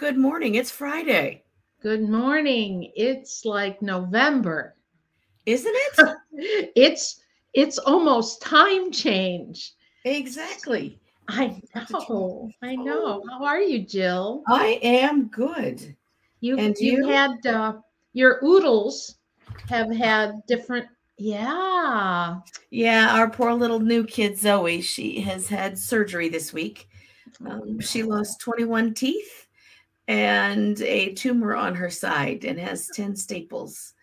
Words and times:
Good 0.00 0.16
morning. 0.16 0.54
It's 0.54 0.70
Friday, 0.70 1.44
Good 1.82 2.08
morning. 2.08 2.90
It's 2.96 3.44
like 3.44 3.82
November. 3.82 4.76
isn't 5.44 5.74
it? 5.76 6.16
It's 6.74 7.20
it's 7.52 7.76
almost 7.76 8.40
time 8.40 8.90
change. 8.90 9.74
exactly. 10.06 10.98
I 11.28 11.60
That's 11.74 11.92
what 11.92 12.08
you- 12.08 12.14
know. 12.14 12.50
I 12.62 12.76
know. 12.76 13.22
How 13.30 13.44
are 13.44 13.60
you, 13.60 13.80
Jill? 13.80 14.42
I 14.48 14.78
am 14.82 15.26
good. 15.28 15.94
You 16.40 16.56
And 16.56 16.74
you 16.78 17.06
you? 17.06 17.08
had 17.08 17.46
uh, 17.46 17.74
your 18.14 18.42
oodles 18.42 19.16
have 19.68 19.94
had 19.94 20.32
different 20.48 20.86
yeah. 21.18 22.38
Yeah, 22.70 23.14
our 23.18 23.28
poor 23.28 23.52
little 23.52 23.80
new 23.80 24.04
kid 24.04 24.38
Zoe, 24.38 24.80
she 24.80 25.20
has 25.20 25.46
had 25.48 25.78
surgery 25.78 26.30
this 26.30 26.54
week. 26.54 26.88
Um, 27.44 27.78
she 27.80 28.02
lost 28.02 28.40
21 28.40 28.94
teeth 28.94 29.46
and 30.10 30.80
a 30.82 31.12
tumor 31.14 31.54
on 31.54 31.74
her 31.74 31.88
side 31.90 32.44
and 32.44 32.58
has 32.58 32.88
10 32.94 33.14
staples. 33.14 33.94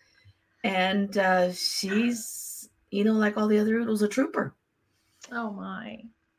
And 0.64 1.16
uh, 1.18 1.52
she's, 1.52 2.68
you 2.90 3.04
know, 3.04 3.12
like 3.12 3.36
all 3.36 3.46
the 3.46 3.58
other 3.58 3.76
oodles, 3.76 4.02
a 4.02 4.08
trooper. 4.08 4.54
Oh 5.30 5.50
my. 5.52 5.98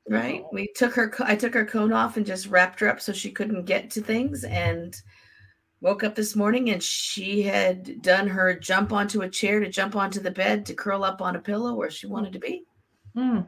right 0.10 0.42
Oh. 0.44 0.50
we 0.52 0.68
took 0.76 0.94
her 0.96 1.14
i 1.20 1.36
took 1.36 1.54
her 1.54 1.66
cone 1.66 1.94
off 1.94 2.18
and 2.18 2.26
just 2.26 2.48
wrapped 2.48 2.80
her 2.80 2.90
up 2.90 3.00
so 3.00 3.14
she 3.14 3.30
couldn't 3.30 3.66
get 3.66 3.92
to 3.92 4.02
things 4.02 4.44
and 4.44 4.96
woke 5.82 6.04
up 6.04 6.16
this 6.16 6.36
morning 6.36 6.72
and 6.72 6.82
she 6.82 7.44
had 7.44 8.02
done 8.02 8.28
her 8.28 8.56
jump 8.58 8.92
onto 8.92 9.22
a 9.22 9.30
chair 9.30 9.60
to 9.60 9.70
jump 9.70 9.96
onto 9.96 10.20
the 10.20 10.32
bed 10.32 10.66
to 10.66 10.74
curl 10.74 11.04
up 11.04 11.22
on 11.22 11.36
a 11.36 11.40
pillow 11.40 11.76
where 11.76 11.92
she 11.92 12.08
wanted 12.08 12.34
to 12.34 12.40
be 12.40 12.64
Mm, 13.16 13.46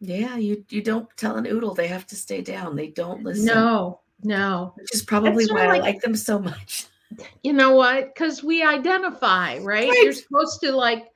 yeah 0.00 0.36
you 0.38 0.64
you 0.70 0.82
don't 0.82 1.08
tell 1.18 1.36
an 1.36 1.46
oodle 1.46 1.74
they 1.74 1.88
have 1.88 2.06
to 2.06 2.16
stay 2.16 2.40
down 2.40 2.74
they 2.76 2.88
don't 2.88 3.22
listen 3.22 3.44
No, 3.44 3.99
no. 4.22 4.72
which 4.76 4.94
is 4.94 5.02
probably 5.02 5.46
why 5.46 5.64
of 5.64 5.68
i 5.70 5.72
like- 5.74 5.82
like 5.82 6.00
them 6.00 6.14
so 6.16 6.38
much 6.38 6.86
You 7.42 7.52
know 7.54 7.74
what? 7.74 8.14
Because 8.14 8.44
we 8.44 8.62
identify, 8.62 9.58
right? 9.58 9.88
Right. 9.88 10.02
You're 10.04 10.12
supposed 10.12 10.60
to 10.60 10.70
like, 10.70 11.08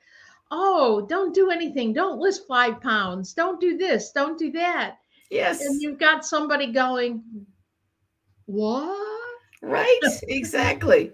oh, 0.51 1.05
don't 1.07 1.33
do 1.33 1.51
anything. 1.51 1.93
Don't 1.93 2.19
lift 2.19 2.41
five 2.49 2.81
pounds. 2.81 3.31
Don't 3.33 3.61
do 3.61 3.77
this. 3.77 4.11
Don't 4.11 4.37
do 4.37 4.51
that. 4.51 4.97
yes 5.31 5.61
and 5.61 5.81
you've 5.81 5.97
got 5.97 6.25
somebody 6.25 6.73
going, 6.73 7.23
What? 8.45 8.97
right 9.61 9.99
exactly 10.27 11.11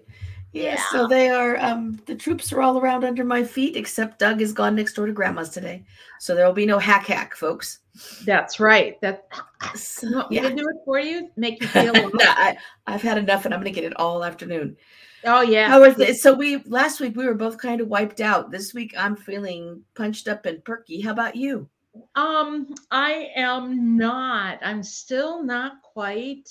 yes 0.53 0.83
so 0.91 1.07
they 1.07 1.29
are 1.29 1.57
um 1.57 1.99
the 2.05 2.15
troops 2.15 2.51
are 2.51 2.61
all 2.61 2.77
around 2.77 3.03
under 3.03 3.23
my 3.23 3.43
feet 3.43 3.75
except 3.77 4.19
doug 4.19 4.39
has 4.39 4.51
gone 4.53 4.75
next 4.75 4.93
door 4.93 5.05
to 5.05 5.13
grandma's 5.13 5.49
today 5.49 5.83
so 6.19 6.35
there 6.35 6.45
will 6.45 6.53
be 6.53 6.65
no 6.65 6.77
hack 6.79 7.07
hack 7.07 7.35
folks 7.35 7.79
That's 8.25 8.59
right. 8.59 8.99
That 9.01 9.27
So, 9.75 10.07
you 10.07 10.15
want 10.15 10.29
me 10.31 10.35
yeah. 10.37 10.49
to 10.49 10.55
do 10.55 10.69
it 10.69 10.77
for 10.85 10.99
you? 10.99 11.29
Make 11.35 11.61
you 11.61 11.67
feel 11.75 11.93
no. 11.93 12.09
I, 12.21 12.57
I've 12.87 13.01
had 13.01 13.17
enough 13.17 13.45
and 13.45 13.53
I'm 13.53 13.59
going 13.59 13.73
to 13.73 13.79
get 13.81 13.89
it 13.89 13.97
all 13.97 14.23
afternoon. 14.23 14.77
Oh 15.23 15.41
yeah. 15.41 15.67
How 15.67 15.81
was 15.81 15.99
it? 15.99 16.15
So 16.17 16.33
we 16.33 16.57
last 16.65 16.99
week 16.99 17.15
we 17.15 17.25
were 17.25 17.35
both 17.35 17.57
kind 17.57 17.81
of 17.81 17.87
wiped 17.87 18.21
out. 18.21 18.49
This 18.49 18.73
week 18.73 18.93
I'm 18.97 19.15
feeling 19.15 19.83
punched 19.93 20.27
up 20.27 20.45
and 20.45 20.63
perky. 20.63 21.01
How 21.01 21.11
about 21.11 21.35
you? 21.35 21.69
Um, 22.15 22.73
I 22.89 23.29
am 23.35 23.97
not. 23.97 24.59
I'm 24.63 24.81
still 24.83 25.43
not 25.43 25.81
quite 25.83 26.49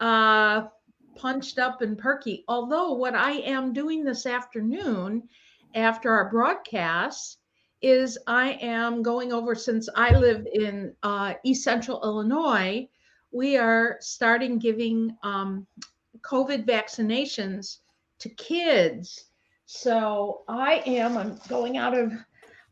uh 0.00 0.62
punched 1.16 1.58
up 1.58 1.82
and 1.82 1.98
perky. 1.98 2.44
Although 2.48 2.92
what 2.92 3.14
I 3.14 3.32
am 3.32 3.72
doing 3.72 4.04
this 4.04 4.26
afternoon 4.26 5.28
after 5.74 6.10
our 6.10 6.30
broadcast 6.30 7.38
is 7.82 8.18
I 8.26 8.52
am 8.62 9.02
going 9.02 9.32
over 9.32 9.54
since 9.54 9.88
I 9.94 10.16
live 10.16 10.46
in 10.52 10.94
uh, 11.02 11.34
East 11.44 11.64
Central 11.64 12.02
Illinois, 12.02 12.88
we 13.30 13.56
are 13.56 13.98
starting 14.00 14.58
giving 14.58 15.16
um, 15.22 15.66
COVID 16.22 16.64
vaccinations 16.66 17.78
to 18.20 18.28
kids. 18.30 19.26
So 19.66 20.42
I 20.48 20.82
am, 20.86 21.18
I'm 21.18 21.38
going 21.48 21.76
out 21.76 21.96
of 21.96 22.12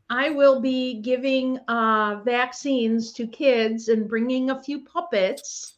I 0.08 0.28
will 0.28 0.60
be 0.60 1.00
giving 1.00 1.58
uh, 1.68 2.20
vaccines 2.22 3.14
to 3.14 3.26
kids 3.26 3.88
and 3.88 4.08
bringing 4.08 4.50
a 4.50 4.62
few 4.62 4.84
puppets 4.84 5.74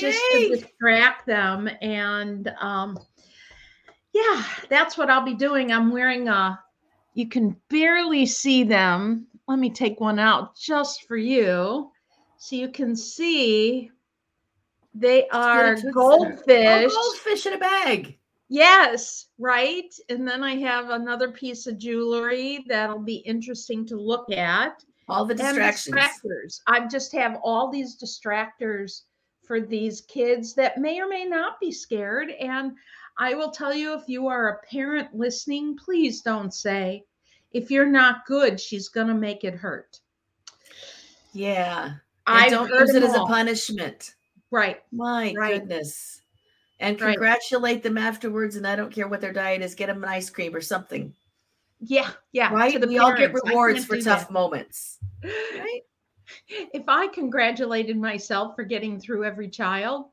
just 0.00 0.20
to 0.32 0.48
distract 0.48 1.26
them. 1.26 1.68
And 1.80 2.48
um, 2.60 2.98
yeah, 4.12 4.44
that's 4.68 4.96
what 4.96 5.10
I'll 5.10 5.24
be 5.24 5.34
doing. 5.34 5.72
I'm 5.72 5.90
wearing 5.90 6.28
a, 6.28 6.58
you 7.14 7.28
can 7.28 7.56
barely 7.68 8.26
see 8.26 8.64
them. 8.64 9.26
Let 9.48 9.58
me 9.58 9.70
take 9.70 10.00
one 10.00 10.18
out 10.18 10.56
just 10.56 11.06
for 11.06 11.16
you 11.16 11.90
so 12.38 12.56
you 12.56 12.68
can 12.68 12.96
see 12.96 13.90
they 14.94 15.28
are 15.28 15.76
goldfish. 15.92 16.92
Oh, 16.94 17.12
goldfish 17.24 17.46
in 17.46 17.54
a 17.54 17.58
bag. 17.58 18.18
Yes, 18.48 19.28
right. 19.38 19.92
And 20.10 20.28
then 20.28 20.44
I 20.44 20.56
have 20.56 20.90
another 20.90 21.30
piece 21.30 21.66
of 21.66 21.78
jewelry 21.78 22.64
that'll 22.68 22.98
be 22.98 23.16
interesting 23.16 23.86
to 23.86 23.96
look 23.96 24.30
at. 24.30 24.84
All 25.08 25.24
the 25.24 25.34
distractions. 25.34 25.96
distractors. 25.96 26.60
I 26.66 26.86
just 26.86 27.12
have 27.12 27.38
all 27.42 27.70
these 27.70 27.96
distractors 27.96 29.02
for 29.42 29.60
these 29.60 30.00
kids 30.02 30.54
that 30.54 30.78
may 30.78 31.00
or 31.00 31.08
may 31.08 31.24
not 31.24 31.58
be 31.60 31.72
scared. 31.72 32.30
And 32.30 32.72
I 33.18 33.34
will 33.34 33.50
tell 33.50 33.74
you 33.74 33.94
if 33.94 34.08
you 34.08 34.28
are 34.28 34.48
a 34.48 34.66
parent 34.66 35.14
listening, 35.14 35.76
please 35.76 36.22
don't 36.22 36.52
say, 36.54 37.04
if 37.50 37.70
you're 37.70 37.86
not 37.86 38.24
good, 38.26 38.58
she's 38.60 38.88
going 38.88 39.08
to 39.08 39.14
make 39.14 39.44
it 39.44 39.54
hurt. 39.54 40.00
Yeah. 41.32 41.94
I 42.26 42.48
don't 42.48 42.68
use 42.68 42.94
it 42.94 43.02
as 43.02 43.14
a 43.14 43.24
punishment. 43.24 44.14
Right. 44.50 44.80
My 44.92 45.34
Right. 45.36 45.60
goodness. 45.60 46.20
And 46.80 47.00
Right. 47.00 47.12
congratulate 47.12 47.82
them 47.82 47.98
afterwards. 47.98 48.56
And 48.56 48.66
I 48.66 48.76
don't 48.76 48.92
care 48.92 49.08
what 49.08 49.20
their 49.20 49.32
diet 49.32 49.62
is. 49.62 49.74
Get 49.74 49.86
them 49.86 50.02
an 50.02 50.08
ice 50.08 50.30
cream 50.30 50.54
or 50.54 50.60
something. 50.60 51.14
Yeah. 51.80 52.10
Yeah. 52.32 52.52
Right? 52.52 52.80
the 52.80 52.86
We 52.86 52.98
all 52.98 53.14
get 53.14 53.32
rewards 53.34 53.84
for 53.84 53.96
tough 54.00 54.28
that. 54.28 54.30
moments. 54.30 54.98
Right? 55.24 55.82
If 56.48 56.88
I 56.88 57.08
congratulated 57.08 57.96
myself 57.96 58.56
for 58.56 58.64
getting 58.64 59.00
through 59.00 59.24
every 59.24 59.48
child, 59.48 60.06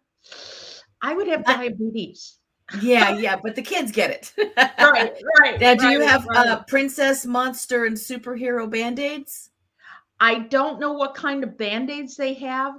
I 1.01 1.13
would 1.13 1.27
have 1.27 1.45
diabetes. 1.45 2.37
Yeah, 2.81 3.17
yeah. 3.17 3.35
But 3.41 3.55
the 3.55 3.61
kids 3.61 3.91
get 3.91 4.11
it. 4.11 4.33
Right, 4.79 5.13
right. 5.41 5.59
Now, 5.59 5.75
do 5.75 5.87
you 5.89 6.01
have 6.01 6.25
right. 6.25 6.47
uh, 6.47 6.63
princess, 6.63 7.25
monster, 7.25 7.85
and 7.85 7.95
superhero 7.95 8.69
band 8.69 8.99
aids? 8.99 9.49
I 10.19 10.39
don't 10.39 10.79
know 10.79 10.93
what 10.93 11.15
kind 11.15 11.43
of 11.43 11.57
band 11.57 11.89
aids 11.89 12.15
they 12.15 12.33
have, 12.35 12.75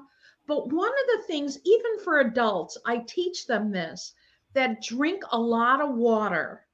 but 0.47 0.72
one 0.72 0.89
of 0.89 1.19
the 1.19 1.22
things, 1.27 1.59
even 1.65 1.99
for 2.03 2.21
adults, 2.21 2.78
I 2.87 2.99
teach 3.07 3.47
them 3.47 3.71
this 3.71 4.15
that 4.55 4.83
drink 4.83 5.22
a 5.31 5.39
lot 5.39 5.81
of 5.81 5.95
water 5.95 6.67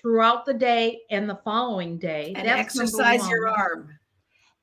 throughout 0.00 0.46
the 0.46 0.54
day 0.54 1.00
and 1.10 1.28
the 1.28 1.40
following 1.44 1.98
day. 1.98 2.32
And 2.34 2.46
That's 2.46 2.78
exercise 2.78 3.28
your 3.28 3.48
arm. 3.48 3.90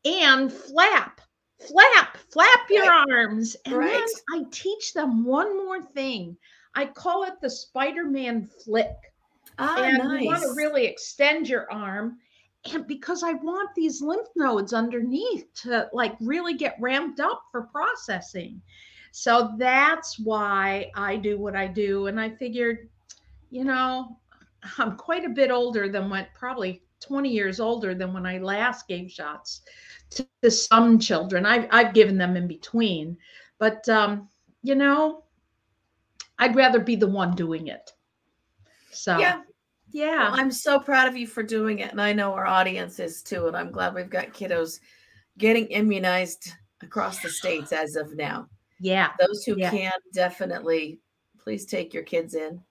And 0.05 0.51
flap, 0.51 1.21
flap, 1.59 2.17
flap 2.31 2.69
your 2.69 2.91
arms. 2.91 3.55
And 3.65 3.75
Right. 3.75 3.91
then 3.91 4.07
I 4.33 4.45
teach 4.51 4.93
them 4.93 5.23
one 5.25 5.57
more 5.57 5.81
thing. 5.81 6.37
I 6.75 6.85
call 6.85 7.23
it 7.23 7.39
the 7.41 7.49
Spider 7.49 8.05
Man 8.05 8.47
flick. 8.63 8.95
Ah, 9.59 9.75
and 9.77 9.97
nice. 9.97 10.21
you 10.21 10.27
want 10.27 10.41
to 10.41 10.53
really 10.55 10.85
extend 10.85 11.47
your 11.47 11.71
arm 11.71 12.17
and 12.71 12.87
because 12.87 13.23
i 13.23 13.33
want 13.33 13.69
these 13.75 14.01
lymph 14.01 14.27
nodes 14.35 14.73
underneath 14.73 15.45
to 15.53 15.89
like 15.93 16.15
really 16.21 16.53
get 16.53 16.77
ramped 16.79 17.19
up 17.19 17.43
for 17.51 17.63
processing 17.63 18.61
so 19.11 19.53
that's 19.57 20.17
why 20.19 20.89
i 20.95 21.15
do 21.15 21.37
what 21.37 21.55
i 21.55 21.67
do 21.67 22.07
and 22.07 22.19
i 22.19 22.29
figured 22.29 22.89
you 23.49 23.63
know 23.63 24.17
i'm 24.77 24.95
quite 24.95 25.25
a 25.25 25.29
bit 25.29 25.51
older 25.51 25.89
than 25.89 26.09
what 26.09 26.27
probably 26.33 26.82
20 27.03 27.29
years 27.29 27.59
older 27.59 27.93
than 27.93 28.13
when 28.13 28.25
i 28.25 28.37
last 28.37 28.87
gave 28.87 29.11
shots 29.11 29.61
to, 30.09 30.27
to 30.41 30.49
some 30.49 30.97
children 30.97 31.45
I've, 31.45 31.67
I've 31.71 31.93
given 31.93 32.17
them 32.17 32.35
in 32.35 32.47
between 32.47 33.17
but 33.59 33.87
um 33.89 34.29
you 34.61 34.75
know 34.75 35.23
i'd 36.39 36.55
rather 36.55 36.79
be 36.79 36.95
the 36.95 37.07
one 37.07 37.35
doing 37.35 37.67
it 37.67 37.91
so 38.91 39.17
yeah. 39.17 39.41
yeah. 39.91 40.29
Well, 40.29 40.39
I'm 40.39 40.51
so 40.51 40.79
proud 40.79 41.07
of 41.07 41.17
you 41.17 41.25
for 41.27 41.41
doing 41.43 41.79
it. 41.79 41.91
And 41.91 41.99
I 41.99 42.13
know 42.13 42.31
our 42.33 42.45
audience 42.45 42.99
is 42.99 43.23
too. 43.23 43.47
And 43.47 43.57
I'm 43.57 43.71
glad 43.71 43.95
we've 43.95 44.09
got 44.09 44.33
kiddos 44.33 44.79
getting 45.39 45.65
immunized 45.67 46.51
across 46.81 47.19
the 47.21 47.29
states 47.29 47.71
as 47.71 47.95
of 47.95 48.15
now. 48.15 48.47
yeah. 48.79 49.09
Those 49.19 49.43
who 49.43 49.55
Yeah. 49.57 49.71
can 49.71 49.91
definitely 50.13 50.99
please 51.39 51.65
take 51.65 51.91
your 51.91 52.03
kids 52.03 52.35
in. 52.35 52.61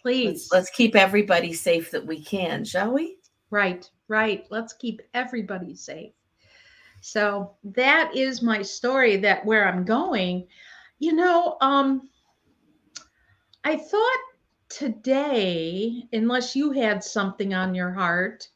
Please. 0.00 0.50
Let's, 0.50 0.52
let's 0.52 0.70
keep 0.70 0.94
everybody 0.94 1.54
safe 1.54 1.90
that 1.92 2.06
we 2.06 2.22
can, 2.22 2.62
shall 2.64 2.92
we? 2.92 3.16
Right. 3.54 3.88
Right. 4.08 4.46
Let's 4.50 4.72
keep 4.72 5.00
everybody 5.14 5.76
safe. 5.76 6.12
So 7.00 7.54
that 7.62 8.14
is 8.16 8.42
my 8.42 8.62
story 8.62 9.16
that 9.18 9.46
where 9.46 9.68
I'm 9.68 9.84
going. 9.84 10.46
You 10.98 11.12
know, 11.14 11.56
um 11.60 12.10
I 13.62 13.76
thought 13.76 14.18
today, 14.68 16.02
unless 16.12 16.56
you 16.56 16.72
had 16.72 17.02
something 17.04 17.54
on 17.54 17.74
your 17.74 17.92
heart, 17.92 18.48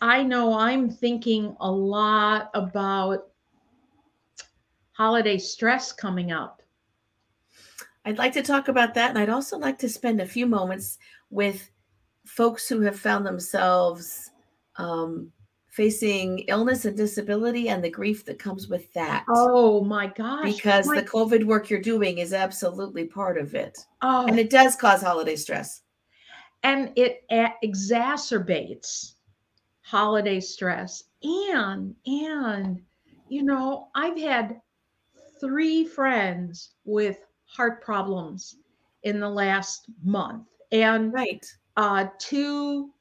I 0.00 0.22
know 0.22 0.58
I'm 0.58 0.90
thinking 0.90 1.54
a 1.60 1.70
lot 1.70 2.50
about 2.54 3.28
holiday 4.92 5.38
stress 5.38 5.92
coming 5.92 6.32
up. 6.32 6.62
I'd 8.06 8.18
like 8.18 8.32
to 8.34 8.42
talk 8.42 8.68
about 8.68 8.94
that. 8.94 9.10
And 9.10 9.18
I'd 9.18 9.28
also 9.28 9.58
like 9.58 9.78
to 9.80 9.88
spend 9.88 10.20
a 10.20 10.26
few 10.26 10.46
moments 10.46 10.98
with 11.30 11.70
folks 12.24 12.68
who 12.68 12.80
have 12.80 12.98
found 12.98 13.26
themselves 13.26 14.30
um, 14.76 15.30
facing 15.70 16.40
illness 16.48 16.84
and 16.84 16.96
disability 16.96 17.68
and 17.68 17.82
the 17.84 17.90
grief 17.90 18.24
that 18.24 18.38
comes 18.38 18.68
with 18.68 18.92
that. 18.92 19.24
Oh 19.28 19.82
my 19.84 20.06
gosh. 20.06 20.54
Because 20.54 20.86
my- 20.86 21.00
the 21.00 21.06
COVID 21.06 21.44
work 21.44 21.68
you're 21.68 21.80
doing 21.80 22.18
is 22.18 22.32
absolutely 22.32 23.04
part 23.06 23.38
of 23.38 23.54
it. 23.54 23.78
oh, 24.02 24.26
And 24.26 24.38
it 24.38 24.50
does 24.50 24.76
cause 24.76 25.02
holiday 25.02 25.36
stress. 25.36 25.82
and 26.62 26.92
it 26.96 27.24
a- 27.30 27.52
exacerbates 27.62 29.12
holiday 29.82 30.40
stress 30.40 31.04
and 31.22 31.94
and 32.06 32.80
you 33.28 33.42
know 33.42 33.88
i've 33.94 34.18
had 34.18 34.60
three 35.40 35.84
friends 35.84 36.70
with 36.86 37.18
heart 37.44 37.82
problems 37.82 38.56
in 39.02 39.20
the 39.20 39.28
last 39.28 39.86
month 40.02 40.46
and 40.72 41.12
Right. 41.12 41.44
Uh 41.76 42.06
two 42.18 42.92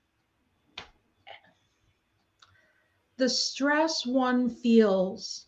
the 3.17 3.29
stress 3.29 4.05
one 4.05 4.49
feels 4.49 5.47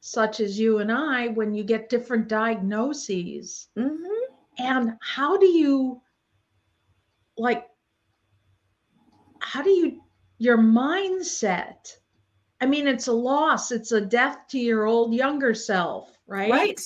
such 0.00 0.40
as 0.40 0.58
you 0.58 0.78
and 0.78 0.92
i 0.92 1.28
when 1.28 1.52
you 1.52 1.64
get 1.64 1.88
different 1.88 2.28
diagnoses 2.28 3.68
hmm 3.76 3.96
and 4.58 4.92
how 5.02 5.36
do 5.36 5.46
you 5.46 6.00
like 7.36 7.66
how 9.40 9.62
do 9.62 9.70
you 9.70 10.00
your 10.38 10.58
mindset 10.58 11.96
i 12.60 12.66
mean 12.66 12.86
it's 12.86 13.08
a 13.08 13.12
loss 13.12 13.72
it's 13.72 13.92
a 13.92 14.00
death 14.00 14.38
to 14.48 14.58
your 14.58 14.86
old 14.86 15.12
younger 15.12 15.54
self 15.54 16.16
right 16.26 16.50
Right. 16.50 16.80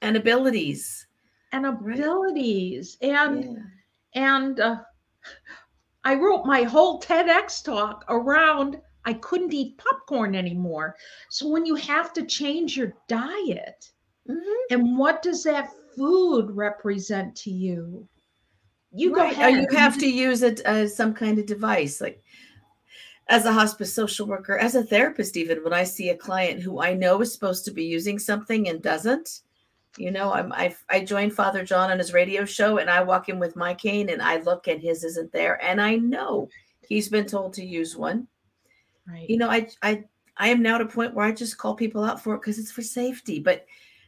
And 0.00 0.16
abilities. 0.16 1.06
and 1.52 1.66
abilities 1.66 2.96
and 3.02 3.44
Yeah. 3.44 3.62
And 4.14 4.60
uh, 4.60 4.82
i 6.04 6.14
wrote 6.14 6.44
my 6.46 6.62
whole 6.62 7.00
tedx 7.00 7.62
talk 7.62 8.04
around 8.08 8.80
i 9.04 9.12
couldn't 9.12 9.52
eat 9.52 9.78
popcorn 9.78 10.34
anymore 10.34 10.96
so 11.30 11.48
when 11.48 11.64
you 11.66 11.74
have 11.74 12.12
to 12.12 12.24
change 12.26 12.76
your 12.76 12.94
diet 13.08 13.90
Mhm. 14.28 14.54
and 14.70 14.98
what 14.98 15.22
does 15.22 15.42
that 15.42 15.70
food 15.96 16.50
represent 16.50 17.34
to 17.36 17.50
you 17.50 18.08
you 18.92 19.10
Right. 19.10 19.16
go 19.16 19.30
Or 19.40 19.50
ahead 19.50 19.54
you 19.60 19.66
have 19.76 19.98
to 19.98 20.06
use 20.06 20.42
it 20.42 20.60
as 20.60 20.94
some 20.94 21.14
kind 21.14 21.38
of 21.38 21.46
device, 21.46 22.00
like 22.00 22.22
as 23.28 23.44
a 23.44 23.52
hospice 23.52 23.92
social 23.94 24.26
worker, 24.26 24.58
as 24.58 24.74
a 24.74 24.84
therapist, 24.84 25.36
even 25.36 25.62
when 25.64 25.72
I 25.72 25.84
see 25.84 26.10
a 26.10 26.16
client 26.16 26.60
who 26.60 26.80
I 26.80 26.94
know 26.94 27.20
is 27.20 27.32
supposed 27.32 27.64
to 27.64 27.70
be 27.70 27.84
using 27.84 28.18
something 28.18 28.68
and 28.68 28.82
doesn't. 28.82 29.40
You 29.96 30.10
know, 30.10 30.32
I'm 30.32 30.52
I 30.52 30.74
I 30.88 31.00
joined 31.00 31.34
Father 31.34 31.64
John 31.64 31.90
on 31.90 31.98
his 31.98 32.12
radio 32.12 32.44
show 32.44 32.78
and 32.78 32.88
I 32.88 33.02
walk 33.02 33.28
in 33.28 33.38
with 33.38 33.56
my 33.56 33.74
cane 33.74 34.08
and 34.08 34.22
I 34.22 34.38
look 34.40 34.66
and 34.66 34.80
his 34.80 35.04
isn't 35.04 35.32
there. 35.32 35.62
And 35.62 35.80
I 35.80 35.96
know 35.96 36.48
he's 36.86 37.08
been 37.08 37.26
told 37.26 37.52
to 37.54 37.64
use 37.64 37.96
one. 37.96 38.26
right 39.06 39.28
You 39.28 39.36
know, 39.36 39.50
I 39.50 39.68
I 39.82 40.04
I 40.36 40.48
am 40.48 40.62
now 40.62 40.76
at 40.76 40.80
a 40.80 40.86
point 40.86 41.14
where 41.14 41.26
I 41.26 41.32
just 41.32 41.58
call 41.58 41.74
people 41.74 42.04
out 42.04 42.22
for 42.22 42.34
it 42.34 42.40
because 42.40 42.58
it's 42.58 42.72
for 42.72 42.82
safety. 42.82 43.38
But 43.38 43.66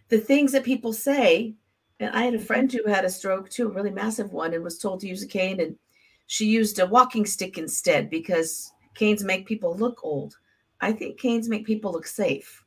the 0.09 0.19
things 0.19 0.53
that 0.53 0.65
people 0.65 0.93
say, 0.93 1.55
and 2.01 2.15
I 2.15 2.23
had 2.23 2.35
a 2.35 2.39
mm-hmm. 2.39 2.47
friend 2.47 2.73
who 2.73 2.91
had 2.91 3.05
a 3.05 3.11
stroke 3.11 3.51
too, 3.51 3.69
a 3.69 3.73
really 3.73 3.91
massive 3.91 4.33
one, 4.33 4.55
and 4.55 4.65
was 4.65 4.79
told 4.79 5.01
to 5.01 5.09
use 5.09 5.23
a 5.23 5.29
cane, 5.29 5.61
and 5.61 5.77
she 6.27 6.47
used 6.47 6.79
a 6.79 6.87
walking 6.87 7.27
stick 7.27 7.59
instead 7.59 8.09
because 8.09 8.73
canes 8.95 9.23
make 9.23 9.47
people 9.47 9.77
look 9.77 10.01
old. 10.03 10.37
I 10.81 10.93
think 10.93 11.19
canes 11.19 11.49
make 11.49 11.67
people 11.67 11.93
look 11.93 12.07
safe. 12.07 12.64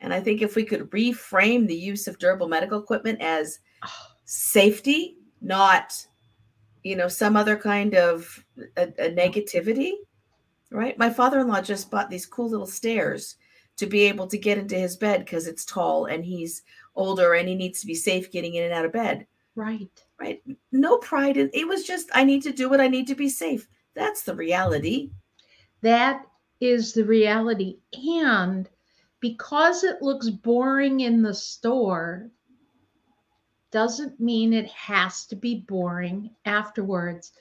And 0.00 0.12
I 0.12 0.20
think 0.20 0.42
if 0.42 0.56
we 0.56 0.64
could 0.64 0.90
reframe 0.90 1.66
the 1.66 1.74
use 1.74 2.06
of 2.06 2.18
durable 2.18 2.48
medical 2.48 2.78
equipment 2.78 3.20
as 3.20 3.58
ah. 3.82 4.12
safety, 4.24 5.16
not, 5.40 5.94
you 6.82 6.96
know, 6.96 7.08
some 7.08 7.36
other 7.36 7.56
kind 7.56 7.94
of 7.94 8.44
a, 8.76 8.82
a 8.82 8.86
mm-hmm. 8.86 9.18
negativity, 9.18 9.92
right? 10.70 10.98
My 10.98 11.10
father-in-law 11.10 11.62
just 11.62 11.90
bought 11.90 12.10
these 12.10 12.26
cool 12.26 12.50
little 12.50 12.66
stairs 12.66 13.36
to 13.76 13.86
be 13.86 14.04
able 14.04 14.26
to 14.26 14.38
get 14.38 14.58
into 14.58 14.74
his 14.74 14.96
bed 14.96 15.20
because 15.20 15.46
it's 15.46 15.64
tall 15.64 16.06
and 16.06 16.24
he's 16.24 16.62
older 16.94 17.34
and 17.34 17.48
he 17.48 17.54
needs 17.54 17.80
to 17.80 17.86
be 17.86 17.94
safe 17.94 18.32
getting 18.32 18.54
in 18.54 18.64
and 18.64 18.72
out 18.72 18.84
of 18.84 18.92
bed. 18.92 19.26
right 19.54 19.88
Right? 20.18 20.42
No 20.72 20.96
pride 20.98 21.36
in 21.36 21.50
it 21.52 21.68
was 21.68 21.84
just 21.84 22.08
I 22.14 22.24
need 22.24 22.42
to 22.42 22.52
do 22.52 22.70
what 22.70 22.80
I 22.80 22.88
need 22.88 23.06
to 23.08 23.14
be 23.14 23.28
safe. 23.28 23.68
That's 23.94 24.22
the 24.22 24.34
reality. 24.34 25.10
That 25.82 26.22
is 26.60 26.94
the 26.94 27.04
reality. 27.04 27.78
And 27.92 28.68
because 29.26 29.82
it 29.82 30.00
looks 30.02 30.30
boring 30.30 31.00
in 31.00 31.20
the 31.20 31.34
store, 31.34 32.30
doesn't 33.72 34.20
mean 34.20 34.52
it 34.52 34.68
has 34.68 35.26
to 35.26 35.34
be 35.34 35.64
boring 35.66 36.30
afterwards. 36.44 37.32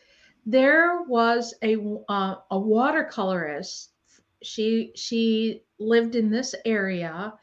There 0.48 1.04
was 1.04 1.54
a 1.62 1.76
uh, 2.10 2.36
a 2.50 2.60
watercolorist. 2.60 3.90
She 4.42 4.94
she 4.96 5.62
lived 5.78 6.16
in 6.16 6.32
this 6.32 6.56
area, 6.66 7.34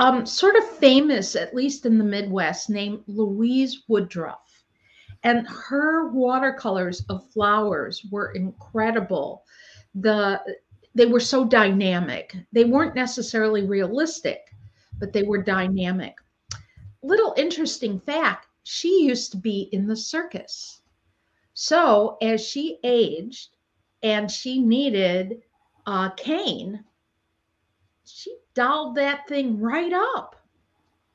um, 0.00 0.26
sort 0.26 0.56
of 0.56 0.68
famous 0.68 1.36
at 1.36 1.54
least 1.54 1.86
in 1.86 1.98
the 1.98 2.04
Midwest, 2.04 2.68
named 2.70 3.04
Louise 3.06 3.84
Woodruff, 3.86 4.64
and 5.22 5.46
her 5.46 6.10
watercolors 6.10 7.04
of 7.08 7.30
flowers 7.30 8.04
were 8.10 8.32
incredible. 8.32 9.44
The 9.94 10.42
they 10.98 11.06
were 11.06 11.20
so 11.20 11.44
dynamic. 11.44 12.34
They 12.52 12.64
weren't 12.64 12.96
necessarily 12.96 13.64
realistic, 13.64 14.52
but 14.98 15.12
they 15.12 15.22
were 15.22 15.40
dynamic. 15.40 16.16
Little 17.04 17.34
interesting 17.36 18.00
fact 18.00 18.48
she 18.64 19.04
used 19.04 19.30
to 19.30 19.38
be 19.38 19.68
in 19.70 19.86
the 19.86 19.94
circus. 19.94 20.82
So 21.54 22.18
as 22.20 22.44
she 22.44 22.80
aged 22.82 23.50
and 24.02 24.28
she 24.28 24.60
needed 24.60 25.42
uh, 25.86 26.10
a 26.10 26.14
cane, 26.16 26.84
she 28.04 28.36
dolled 28.54 28.96
that 28.96 29.28
thing 29.28 29.60
right 29.60 29.92
up. 29.92 30.34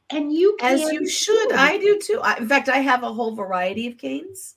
And 0.10 0.32
you 0.32 0.56
As 0.62 0.80
you 0.94 1.10
should. 1.10 1.52
I 1.52 1.78
do 1.78 2.00
too. 2.00 2.22
I, 2.24 2.38
in 2.38 2.48
fact, 2.48 2.70
I 2.70 2.78
have 2.78 3.04
a 3.04 3.12
whole 3.12 3.36
variety 3.36 3.88
of 3.88 3.98
canes, 3.98 4.56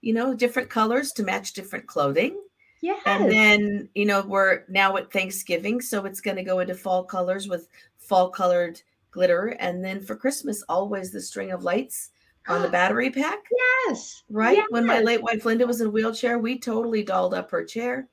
you 0.00 0.12
know, 0.12 0.34
different 0.34 0.70
colors 0.70 1.12
to 1.12 1.22
match 1.22 1.52
different 1.52 1.86
clothing. 1.86 2.36
Yes. 2.80 3.00
And 3.06 3.30
then, 3.30 3.88
you 3.94 4.04
know, 4.04 4.22
we're 4.22 4.64
now 4.68 4.96
at 4.96 5.12
Thanksgiving, 5.12 5.80
so 5.80 6.04
it's 6.04 6.20
going 6.20 6.36
to 6.36 6.42
go 6.42 6.60
into 6.60 6.74
fall 6.74 7.04
colors 7.04 7.48
with 7.48 7.68
fall 7.98 8.30
colored 8.30 8.80
glitter. 9.10 9.56
And 9.60 9.84
then 9.84 10.00
for 10.00 10.16
Christmas, 10.16 10.62
always 10.68 11.10
the 11.10 11.20
string 11.20 11.52
of 11.52 11.64
lights 11.64 12.10
on 12.48 12.62
the 12.62 12.68
battery 12.78 13.10
pack, 13.10 13.38
yes. 13.86 14.22
right? 14.30 14.62
When 14.70 14.86
my 14.86 15.00
late 15.00 15.22
wife 15.22 15.44
Linda 15.44 15.66
was 15.66 15.80
in 15.80 15.88
a 15.88 15.90
wheelchair, 15.90 16.38
we 16.38 16.58
totally 16.58 17.02
dolled 17.02 17.34
up 17.34 17.50
her 17.50 17.64
chair. 17.64 18.08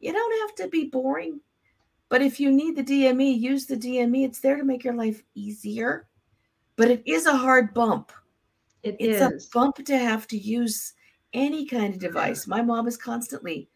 You 0.00 0.12
don't 0.12 0.40
have 0.40 0.54
to 0.56 0.68
be 0.68 0.86
boring, 0.86 1.40
but 2.08 2.22
if 2.22 2.40
you 2.40 2.50
need 2.50 2.74
the 2.74 2.82
DME, 2.82 3.38
use 3.38 3.66
the 3.66 3.76
DME. 3.76 4.24
It's 4.24 4.40
there 4.40 4.56
to 4.56 4.64
make 4.64 4.82
your 4.82 4.94
life 4.94 5.22
easier, 5.34 6.06
but 6.76 6.90
it 6.90 7.02
is 7.04 7.26
a 7.26 7.36
hard 7.36 7.74
bump. 7.74 8.10
It 8.82 8.96
It's 8.98 9.20
is. 9.20 9.46
a 9.46 9.50
bump 9.52 9.84
to 9.84 9.98
have 9.98 10.26
to 10.28 10.38
use 10.38 10.94
any 11.32 11.66
kind 11.66 11.94
of 11.94 12.00
device. 12.00 12.46
My 12.46 12.62
mom 12.62 12.88
is 12.88 12.96
constantly 12.96 13.68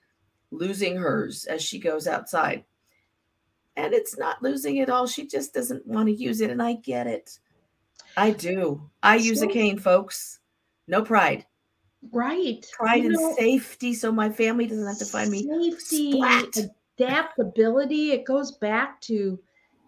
losing 0.56 0.96
hers 0.96 1.44
as 1.46 1.62
she 1.62 1.78
goes 1.78 2.06
outside. 2.06 2.64
And 3.76 3.92
it's 3.92 4.16
not 4.16 4.42
losing 4.42 4.76
it 4.76 4.88
all. 4.88 5.06
She 5.06 5.26
just 5.26 5.52
doesn't 5.52 5.86
want 5.86 6.06
to 6.08 6.14
use 6.14 6.40
it. 6.40 6.50
And 6.50 6.62
I 6.62 6.74
get 6.74 7.06
it. 7.06 7.38
I 8.16 8.30
do. 8.30 8.88
I 9.02 9.16
use 9.16 9.42
a 9.42 9.48
cane, 9.48 9.78
folks. 9.78 10.38
No 10.86 11.02
pride. 11.02 11.44
Right. 12.12 12.64
Pride 12.72 13.02
You 13.02 13.10
and 13.28 13.36
safety 13.36 13.94
so 13.94 14.12
my 14.12 14.30
family 14.30 14.66
doesn't 14.66 14.86
have 14.86 14.98
to 14.98 15.04
find 15.06 15.30
me. 15.30 15.42
safety, 15.78 16.12
splat. 16.12 16.56
adaptability. 16.98 18.12
It 18.12 18.24
goes 18.24 18.52
back 18.52 19.00
to 19.02 19.38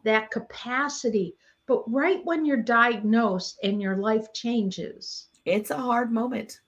that 0.04 0.30
capacity. 0.30 1.34
But 1.66 1.82
right 1.92 2.24
when 2.24 2.44
you're 2.44 2.56
diagnosed 2.62 3.58
and 3.62 3.80
your 3.82 3.96
life 3.96 4.32
changes, 4.32 5.28
It's 5.44 5.70
a 5.70 5.76
hard 5.76 6.10
moment. 6.12 6.60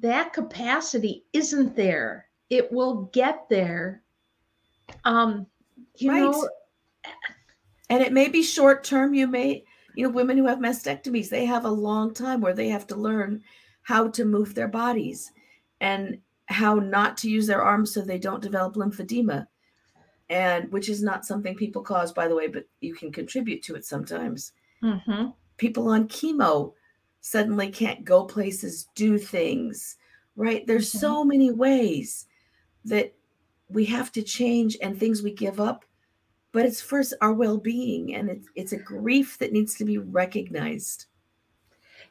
that 0.00 0.32
capacity 0.32 1.24
isn't 1.32 1.74
there. 1.76 2.27
It 2.50 2.72
will 2.72 3.04
get 3.06 3.48
there. 3.48 4.02
Um, 5.04 5.46
you 5.96 6.10
Right. 6.10 6.34
know, 6.34 6.48
And 7.90 8.02
it 8.02 8.12
may 8.12 8.28
be 8.28 8.42
short 8.42 8.84
term. 8.84 9.14
You 9.14 9.26
may, 9.26 9.64
you 9.94 10.04
know, 10.04 10.10
women 10.10 10.36
who 10.36 10.46
have 10.46 10.58
mastectomies, 10.58 11.28
they 11.30 11.44
have 11.46 11.64
a 11.64 11.70
long 11.70 12.12
time 12.14 12.40
where 12.40 12.54
they 12.54 12.68
have 12.68 12.86
to 12.88 12.96
learn 12.96 13.42
how 13.82 14.08
to 14.10 14.24
move 14.24 14.54
their 14.54 14.68
bodies 14.68 15.32
and 15.80 16.20
how 16.46 16.76
not 16.76 17.16
to 17.18 17.30
use 17.30 17.46
their 17.46 17.62
arms 17.62 17.92
so 17.92 18.00
they 18.02 18.18
don't 18.18 18.42
develop 18.42 18.74
lymphedema. 18.74 19.46
And 20.30 20.72
which 20.72 20.88
is 20.88 21.02
not 21.02 21.26
something 21.26 21.56
people 21.56 21.82
cause, 21.82 22.12
by 22.12 22.28
the 22.28 22.36
way, 22.36 22.48
but 22.48 22.68
you 22.80 22.94
can 22.94 23.12
contribute 23.12 23.62
to 23.64 23.76
it 23.76 23.84
sometimes. 23.86 24.52
mhm, 24.82 25.32
People 25.56 25.88
on 25.88 26.08
chemo 26.08 26.74
suddenly 27.20 27.70
can't 27.70 28.04
go 28.04 28.24
places, 28.24 28.88
do 28.94 29.18
things, 29.18 29.96
right? 30.36 30.66
There's 30.66 30.90
Mhm. 30.92 30.92
so 30.92 31.24
many 31.24 31.50
ways 31.50 32.26
that 32.84 33.12
we 33.68 33.84
have 33.84 34.10
to 34.12 34.22
change 34.22 34.76
and 34.82 34.98
things 34.98 35.22
we 35.22 35.32
give 35.32 35.60
up 35.60 35.84
but 36.52 36.64
it's 36.64 36.80
first 36.80 37.14
our 37.20 37.32
well-being 37.32 38.14
and 38.14 38.28
it's 38.30 38.48
it's 38.54 38.72
a 38.72 38.78
grief 38.78 39.38
that 39.38 39.52
needs 39.52 39.74
to 39.76 39.84
be 39.84 39.98
recognized. 39.98 41.06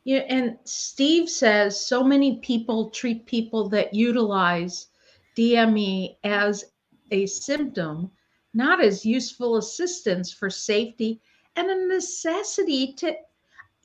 Yeah, 0.03 0.23
and 0.29 0.57
Steve 0.63 1.29
says 1.29 1.85
so 1.85 2.03
many 2.03 2.37
people 2.37 2.89
treat 2.89 3.25
people 3.25 3.67
that 3.69 3.93
utilize 3.93 4.87
DME 5.35 6.15
as 6.23 6.65
a 7.11 7.25
symptom, 7.25 8.11
not 8.53 8.81
as 8.81 9.05
useful 9.05 9.57
assistance 9.57 10.31
for 10.31 10.49
safety 10.49 11.19
and 11.55 11.69
a 11.69 11.87
necessity 11.87 12.93
to 12.93 13.15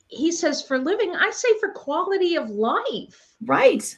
he 0.07 0.31
says 0.31 0.61
for 0.61 0.77
living 0.77 1.15
i 1.15 1.31
say 1.31 1.47
for 1.59 1.69
quality 1.69 2.35
of 2.35 2.49
life. 2.49 3.35
Right 3.41 3.97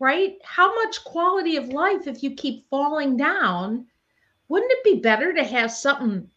right? 0.00 0.38
How 0.42 0.74
much 0.74 1.04
quality 1.04 1.56
of 1.56 1.68
life 1.68 2.08
if 2.08 2.22
you 2.22 2.34
keep 2.34 2.68
falling 2.68 3.16
down 3.16 3.86
wouldn't 4.48 4.72
it 4.72 4.82
be 4.82 4.96
better 4.96 5.32
to 5.32 5.44
have 5.44 5.70
something 5.70 6.28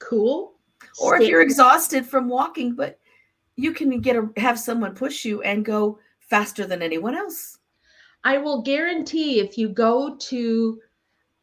cool 0.00 0.54
or 1.00 1.20
if 1.20 1.28
you're 1.28 1.40
exhausted 1.40 2.04
from 2.04 2.28
walking 2.28 2.74
but 2.74 2.98
you 3.54 3.72
can 3.72 4.00
get 4.00 4.16
a 4.16 4.28
have 4.38 4.58
someone 4.58 4.94
push 4.94 5.24
you 5.24 5.40
and 5.42 5.64
go 5.64 5.98
faster 6.18 6.66
than 6.66 6.82
anyone 6.82 7.14
else. 7.14 7.58
I 8.24 8.38
will 8.38 8.62
guarantee 8.62 9.40
if 9.40 9.56
you 9.56 9.68
go 9.68 10.16
to 10.16 10.80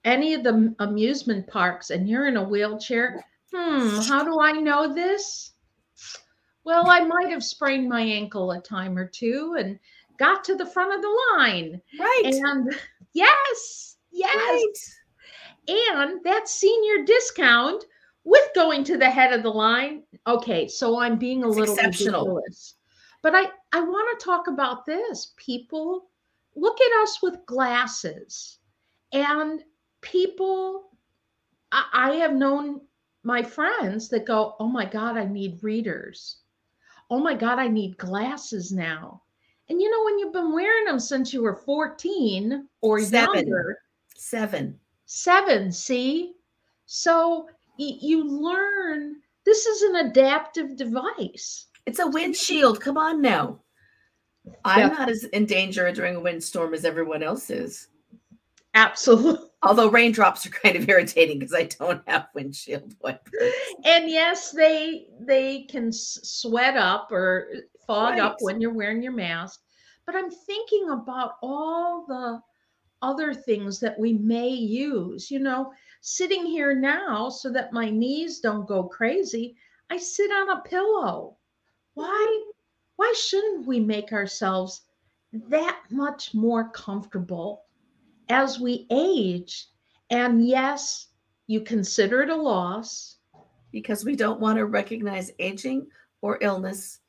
any 0.04 0.34
of 0.34 0.44
the 0.44 0.76
amusement 0.80 1.48
parks 1.48 1.90
and 1.90 2.08
you're 2.10 2.28
in 2.28 2.38
a 2.38 2.44
wheelchair 2.44 3.24
hmm 3.54 4.00
how 4.02 4.24
do 4.24 4.40
i 4.42 4.52
know 4.52 4.94
this? 4.94 5.52
Well, 6.64 6.90
I 6.90 7.00
might 7.00 7.30
have 7.30 7.46
sprained 7.46 7.88
my 7.88 8.02
ankle 8.02 8.52
a 8.52 8.60
time 8.60 8.98
or 8.98 9.08
two 9.08 9.56
and 9.58 9.80
got 10.18 10.44
to 10.46 10.56
the 10.56 10.66
front 10.66 10.94
of 10.94 11.02
the 11.02 11.20
line. 11.36 11.82
Right. 12.00 12.22
And 12.26 12.74
yes, 13.14 13.98
yes. 14.12 14.36
Right. 14.36 15.76
And 15.76 16.24
that 16.24 16.48
senior 16.48 17.04
discount 17.06 17.84
with 18.24 18.48
going 18.56 18.84
to 18.86 18.98
the 18.98 19.10
head 19.10 19.34
of 19.34 19.44
the 19.44 19.50
line. 19.50 20.04
Okay, 20.26 20.68
so 20.68 21.00
I'm 21.00 21.18
being 21.18 21.44
a 21.44 21.48
it's 21.48 21.58
little 21.58 21.76
exceptional. 21.76 22.26
ridiculous. 22.26 22.76
But 23.22 23.36
I, 23.36 23.46
I 23.74 23.82
want 23.82 24.20
to 24.20 24.26
talk 24.26 24.48
about 24.48 24.86
this. 24.86 25.34
People 25.38 26.10
look 26.56 26.80
at 26.80 27.02
us 27.02 27.22
with 27.22 27.46
glasses, 27.46 28.60
and 29.12 29.64
people, 30.02 30.92
I, 31.72 31.86
I 31.94 32.16
have 32.16 32.34
known 32.34 32.82
my 33.24 33.44
friends 33.44 34.08
that 34.10 34.26
go, 34.26 34.56
Oh 34.60 34.68
my 34.68 34.86
God, 34.86 35.18
I 35.18 35.26
need 35.26 35.64
readers 35.64 36.38
oh 37.10 37.20
my 37.20 37.34
God, 37.34 37.60
I 37.60 37.68
need 37.68 37.98
glasses 37.98 38.72
now. 38.72 39.22
And 39.70 39.82
you 39.82 39.92
know, 39.92 40.04
when 40.06 40.20
you've 40.20 40.34
been 40.34 40.54
wearing 40.54 40.86
them 40.86 41.00
since 41.00 41.34
you 41.34 41.42
were 41.42 41.56
14 41.56 42.68
or 42.82 43.02
seven. 43.02 43.36
younger, 43.36 43.80
seven, 44.16 44.80
seven, 45.06 45.72
see? 45.72 46.34
So 46.86 47.48
y- 47.78 47.98
you 48.00 48.24
learn 48.24 49.18
this 49.46 49.66
is 49.66 49.82
an 49.84 50.08
adaptive 50.08 50.76
device. 50.76 51.68
It's 51.86 52.00
a 52.00 52.08
windshield. 52.08 52.82
Come 52.82 52.98
on 52.98 53.22
now. 53.22 53.60
I'm 54.64 54.90
not 54.90 55.10
as 55.10 55.24
in 55.26 55.46
danger 55.46 55.92
during 55.92 56.16
a 56.16 56.20
windstorm 56.20 56.74
as 56.74 56.86
everyone 56.86 57.24
else 57.24 57.50
is. 57.50 57.88
Absolutely. 58.74 59.48
Although 59.64 59.90
raindrops 59.90 60.46
are 60.46 60.50
kind 60.50 60.76
of 60.76 60.88
irritating 60.88 61.40
because 61.40 61.54
I 61.54 61.64
don't 61.64 62.02
have 62.08 62.28
windshield 62.34 62.94
wipers. 63.02 63.54
And 63.84 64.10
yes, 64.10 64.52
they 64.52 65.08
they 65.20 65.64
can 65.64 65.92
sweat 65.92 66.78
up 66.78 67.12
or 67.12 67.50
fog 67.88 68.12
right. 68.12 68.22
up 68.22 68.38
when 68.42 68.62
you're 68.62 68.74
wearing 68.74 69.02
your 69.02 69.14
mask. 69.14 69.62
But 70.06 70.16
I'm 70.16 70.30
thinking 70.30 70.90
about 70.90 71.34
all 71.42 72.06
the 72.06 72.42
other 73.02 73.34
things 73.34 73.80
that 73.80 73.98
we 74.00 74.14
may 74.14 74.50
use. 74.50 75.32
You 75.32 75.40
know, 75.40 75.74
sitting 76.02 76.46
here 76.46 76.76
now 76.76 77.30
so 77.30 77.50
that 77.52 77.74
my 77.74 77.90
knees 77.90 78.40
don't 78.40 78.68
go 78.68 78.84
crazy, 78.84 79.56
I 79.90 79.98
sit 79.98 80.32
on 80.32 80.50
a 80.52 80.62
pillow. 80.62 81.38
Why 81.96 82.44
why 82.98 83.14
shouldn't 83.18 83.66
we 83.66 83.80
make 83.80 84.12
ourselves 84.12 84.82
that 85.34 85.80
much 85.90 86.34
more 86.34 86.70
comfortable 86.70 87.64
as 88.30 88.60
we 88.60 88.88
age, 88.92 89.68
and 90.10 90.46
yes, 90.48 91.08
you 91.48 91.62
consider 91.62 92.22
it 92.22 92.30
a 92.30 92.36
loss. 92.36 93.16
Because 93.72 94.06
we 94.06 94.16
don't 94.16 94.40
want 94.40 94.58
to 94.58 94.66
recognize 94.66 95.32
aging 95.40 95.88
or 96.22 96.40
illness 96.42 97.00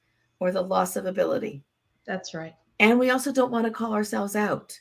or 0.40 0.50
the 0.50 0.62
loss 0.62 0.96
of 0.96 1.06
ability. 1.06 1.62
That's 2.06 2.34
right. 2.34 2.54
And 2.80 2.98
we 2.98 3.10
also 3.10 3.32
don't 3.32 3.50
want 3.50 3.66
to 3.66 3.72
call 3.72 3.92
ourselves 3.92 4.36
out, 4.36 4.78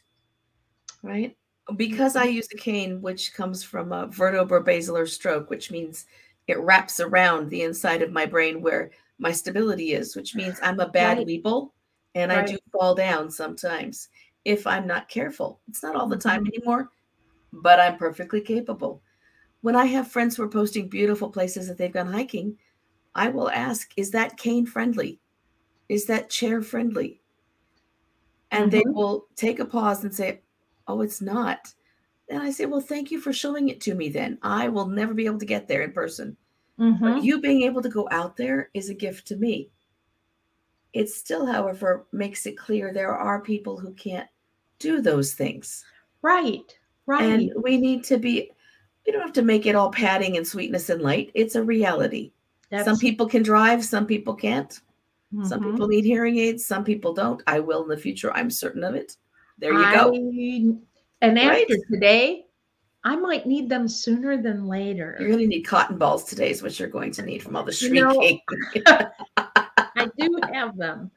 right? 1.01 1.35
Because 1.75 2.15
I 2.15 2.25
use 2.25 2.47
a 2.53 2.57
cane, 2.57 3.01
which 3.01 3.33
comes 3.33 3.63
from 3.63 3.91
a 3.91 4.07
vertebrobasilar 4.07 5.07
stroke, 5.07 5.49
which 5.49 5.71
means 5.71 6.05
it 6.47 6.59
wraps 6.59 6.99
around 6.99 7.49
the 7.49 7.63
inside 7.63 8.01
of 8.01 8.11
my 8.11 8.25
brain 8.25 8.61
where 8.61 8.91
my 9.19 9.31
stability 9.31 9.93
is, 9.93 10.15
which 10.15 10.35
means 10.35 10.59
I'm 10.61 10.79
a 10.79 10.89
bad 10.89 11.17
right. 11.17 11.27
weeble 11.27 11.71
and 12.15 12.31
right. 12.31 12.47
I 12.47 12.51
do 12.51 12.57
fall 12.71 12.95
down 12.95 13.29
sometimes 13.29 14.09
if 14.45 14.65
I'm 14.65 14.87
not 14.87 15.09
careful. 15.09 15.59
It's 15.67 15.83
not 15.83 15.95
all 15.95 16.07
the 16.07 16.17
time 16.17 16.45
mm-hmm. 16.45 16.55
anymore, 16.55 16.89
but 17.51 17.79
I'm 17.79 17.97
perfectly 17.97 18.41
capable. 18.41 19.01
When 19.61 19.75
I 19.75 19.85
have 19.85 20.07
friends 20.07 20.37
who 20.37 20.43
are 20.43 20.49
posting 20.49 20.87
beautiful 20.87 21.29
places 21.29 21.67
that 21.67 21.77
they've 21.77 21.91
gone 21.91 22.11
hiking, 22.13 22.57
I 23.15 23.29
will 23.29 23.49
ask, 23.49 23.91
is 23.97 24.11
that 24.11 24.37
cane 24.37 24.65
friendly? 24.65 25.19
Is 25.89 26.05
that 26.05 26.29
chair 26.29 26.61
friendly? 26.61 27.21
And 28.51 28.71
mm-hmm. 28.71 28.77
they 28.77 28.83
will 28.87 29.27
take 29.35 29.59
a 29.59 29.65
pause 29.65 30.03
and 30.03 30.13
say, 30.13 30.41
oh, 30.87 31.01
it's 31.01 31.21
not. 31.21 31.73
And 32.29 32.41
I 32.41 32.51
say, 32.51 32.65
well, 32.65 32.81
thank 32.81 33.11
you 33.11 33.21
for 33.21 33.31
showing 33.31 33.69
it 33.69 33.79
to 33.81 33.95
me 33.95 34.09
then. 34.09 34.37
I 34.41 34.67
will 34.67 34.87
never 34.87 35.13
be 35.13 35.25
able 35.25 35.39
to 35.39 35.45
get 35.45 35.67
there 35.67 35.81
in 35.81 35.91
person. 35.91 36.35
Mm-hmm. 36.79 37.03
But 37.03 37.23
you 37.23 37.41
being 37.41 37.63
able 37.63 37.81
to 37.81 37.89
go 37.89 38.07
out 38.11 38.37
there 38.37 38.69
is 38.73 38.89
a 38.89 38.93
gift 38.93 39.27
to 39.27 39.35
me. 39.35 39.69
It 40.93 41.09
still, 41.09 41.45
however, 41.45 42.05
makes 42.11 42.45
it 42.45 42.57
clear 42.57 42.91
there 42.91 43.15
are 43.15 43.41
people 43.41 43.77
who 43.77 43.93
can't 43.93 44.27
do 44.79 45.01
those 45.01 45.33
things. 45.33 45.85
Right. 46.21 46.77
Right. 47.05 47.23
And 47.23 47.53
we 47.63 47.77
need 47.77 48.03
to 48.05 48.17
be, 48.17 48.51
we 49.05 49.13
don't 49.13 49.21
have 49.21 49.33
to 49.33 49.41
make 49.41 49.65
it 49.65 49.75
all 49.75 49.91
padding 49.91 50.37
and 50.37 50.45
sweetness 50.45 50.89
and 50.89 51.01
light. 51.01 51.31
It's 51.33 51.55
a 51.55 51.63
reality. 51.63 52.31
That's, 52.69 52.83
some 52.83 52.97
people 52.97 53.27
can 53.27 53.43
drive, 53.43 53.85
some 53.85 54.05
people 54.05 54.33
can't. 54.33 54.79
Mm-hmm. 55.33 55.45
Some 55.45 55.63
people 55.63 55.87
need 55.87 56.05
hearing 56.05 56.37
aids, 56.37 56.65
some 56.65 56.83
people 56.83 57.13
don't. 57.13 57.41
I 57.47 57.59
will 57.59 57.83
in 57.83 57.89
the 57.89 57.97
future. 57.97 58.31
I'm 58.33 58.49
certain 58.49 58.83
of 58.83 58.95
it. 58.95 59.17
There 59.57 59.73
you 59.73 59.83
I, 59.83 59.93
go. 59.93 60.13
And 61.21 61.39
after 61.39 61.73
right? 61.73 61.81
today, 61.91 62.45
I 63.03 63.15
might 63.15 63.45
need 63.45 63.69
them 63.69 63.87
sooner 63.87 64.41
than 64.41 64.67
later. 64.67 65.15
You're 65.19 65.29
going 65.29 65.41
to 65.41 65.47
need 65.47 65.63
cotton 65.63 65.97
balls 65.97 66.25
today, 66.25 66.51
is 66.51 66.61
what 66.61 66.79
you're 66.79 66.89
going 66.89 67.11
to 67.13 67.21
need 67.23 67.41
from 67.41 67.55
all 67.55 67.63
the 67.63 67.71
shrieking. 67.71 68.41
You 68.75 68.83
know, 68.85 69.09
I 69.37 70.09
do 70.17 70.39
have 70.53 70.77
them. 70.77 71.11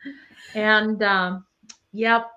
And 0.55 1.02
um, 1.02 1.45
yep, 1.93 2.31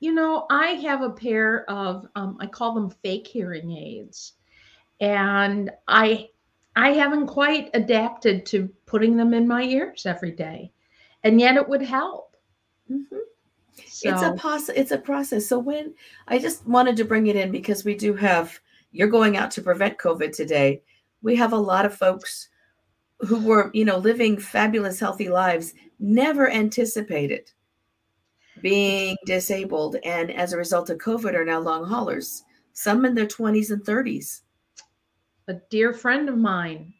you 0.00 0.12
know, 0.12 0.46
I 0.50 0.68
have 0.68 1.02
a 1.02 1.10
pair 1.10 1.68
of 1.70 2.06
um, 2.14 2.36
I 2.40 2.46
call 2.46 2.74
them 2.74 2.90
fake 3.02 3.26
hearing 3.26 3.72
aids, 3.72 4.34
and 5.00 5.70
I 5.88 6.28
I 6.76 6.90
haven't 6.90 7.26
quite 7.26 7.70
adapted 7.74 8.46
to 8.46 8.68
putting 8.86 9.16
them 9.16 9.34
in 9.34 9.48
my 9.48 9.62
ears 9.62 10.06
every 10.06 10.30
day, 10.32 10.72
and 11.24 11.40
yet 11.40 11.56
it 11.56 11.68
would 11.68 11.82
help. 11.82 12.36
Mm-hmm. 12.90 13.16
So, 13.86 14.10
it's 14.10 14.22
a 14.22 14.32
pos- 14.32 14.68
It's 14.68 14.90
a 14.92 14.98
process. 14.98 15.46
So 15.46 15.58
when 15.58 15.94
I 16.28 16.38
just 16.38 16.66
wanted 16.66 16.96
to 16.96 17.04
bring 17.04 17.26
it 17.26 17.36
in 17.36 17.50
because 17.50 17.84
we 17.84 17.94
do 17.94 18.14
have 18.14 18.58
you're 18.92 19.08
going 19.08 19.36
out 19.36 19.50
to 19.52 19.62
prevent 19.62 19.98
COVID 19.98 20.32
today. 20.32 20.82
We 21.22 21.36
have 21.36 21.52
a 21.52 21.56
lot 21.56 21.84
of 21.84 21.94
folks 21.94 22.48
who 23.20 23.40
were 23.40 23.70
you 23.74 23.84
know 23.84 23.98
living 23.98 24.38
fabulous 24.38 25.00
healthy 25.00 25.28
lives 25.28 25.74
never 25.98 26.50
anticipated 26.50 27.50
being 28.62 29.16
disabled 29.26 29.96
and 30.04 30.30
as 30.30 30.52
a 30.52 30.56
result 30.56 30.90
of 30.90 30.98
COVID 30.98 31.34
are 31.34 31.44
now 31.44 31.60
long 31.60 31.84
haulers, 31.84 32.44
some 32.72 33.04
in 33.04 33.14
their 33.14 33.26
20s 33.26 33.70
and 33.70 33.82
30s. 33.84 34.40
A 35.48 35.54
dear 35.70 35.92
friend 35.92 36.28
of 36.28 36.36
mine, 36.36 36.92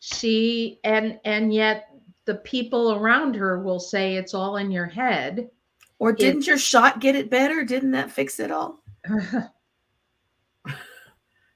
she 0.00 0.78
and 0.84 1.18
and 1.24 1.52
yet 1.52 1.88
the 2.26 2.36
people 2.36 2.92
around 2.92 3.34
her 3.36 3.62
will 3.62 3.80
say 3.80 4.16
it's 4.16 4.34
all 4.34 4.56
in 4.56 4.70
your 4.70 4.86
head. 4.86 5.50
Or 5.98 6.12
didn't 6.12 6.38
it's, 6.38 6.46
your 6.46 6.58
shot 6.58 7.00
get 7.00 7.16
it 7.16 7.30
better? 7.30 7.64
Didn't 7.64 7.92
that 7.92 8.10
fix 8.10 8.38
it 8.38 8.50
all? 8.50 8.82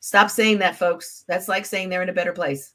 Stop 0.00 0.30
saying 0.30 0.58
that, 0.60 0.76
folks. 0.76 1.24
That's 1.28 1.46
like 1.48 1.66
saying 1.66 1.90
they're 1.90 2.02
in 2.02 2.08
a 2.08 2.14
better 2.14 2.32
place. 2.32 2.72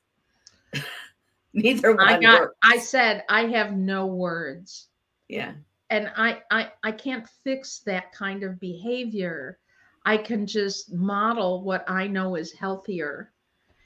Neither 1.53 1.95
one. 1.95 2.07
I 2.07 2.19
got. 2.19 2.41
Works. 2.41 2.57
I 2.63 2.77
said 2.77 3.23
I 3.29 3.47
have 3.47 3.73
no 3.73 4.05
words 4.05 4.89
yeah 5.27 5.53
and 5.89 6.11
I, 6.15 6.41
I 6.51 6.71
i 6.83 6.91
can't 6.91 7.27
fix 7.43 7.79
that 7.79 8.11
kind 8.11 8.43
of 8.43 8.59
behavior 8.59 9.59
i 10.05 10.17
can 10.17 10.45
just 10.45 10.93
model 10.93 11.63
what 11.63 11.89
i 11.89 12.07
know 12.07 12.35
is 12.35 12.51
healthier 12.51 13.31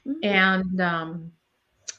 mm-hmm. 0.06 0.18
and 0.22 0.80
um 0.80 1.32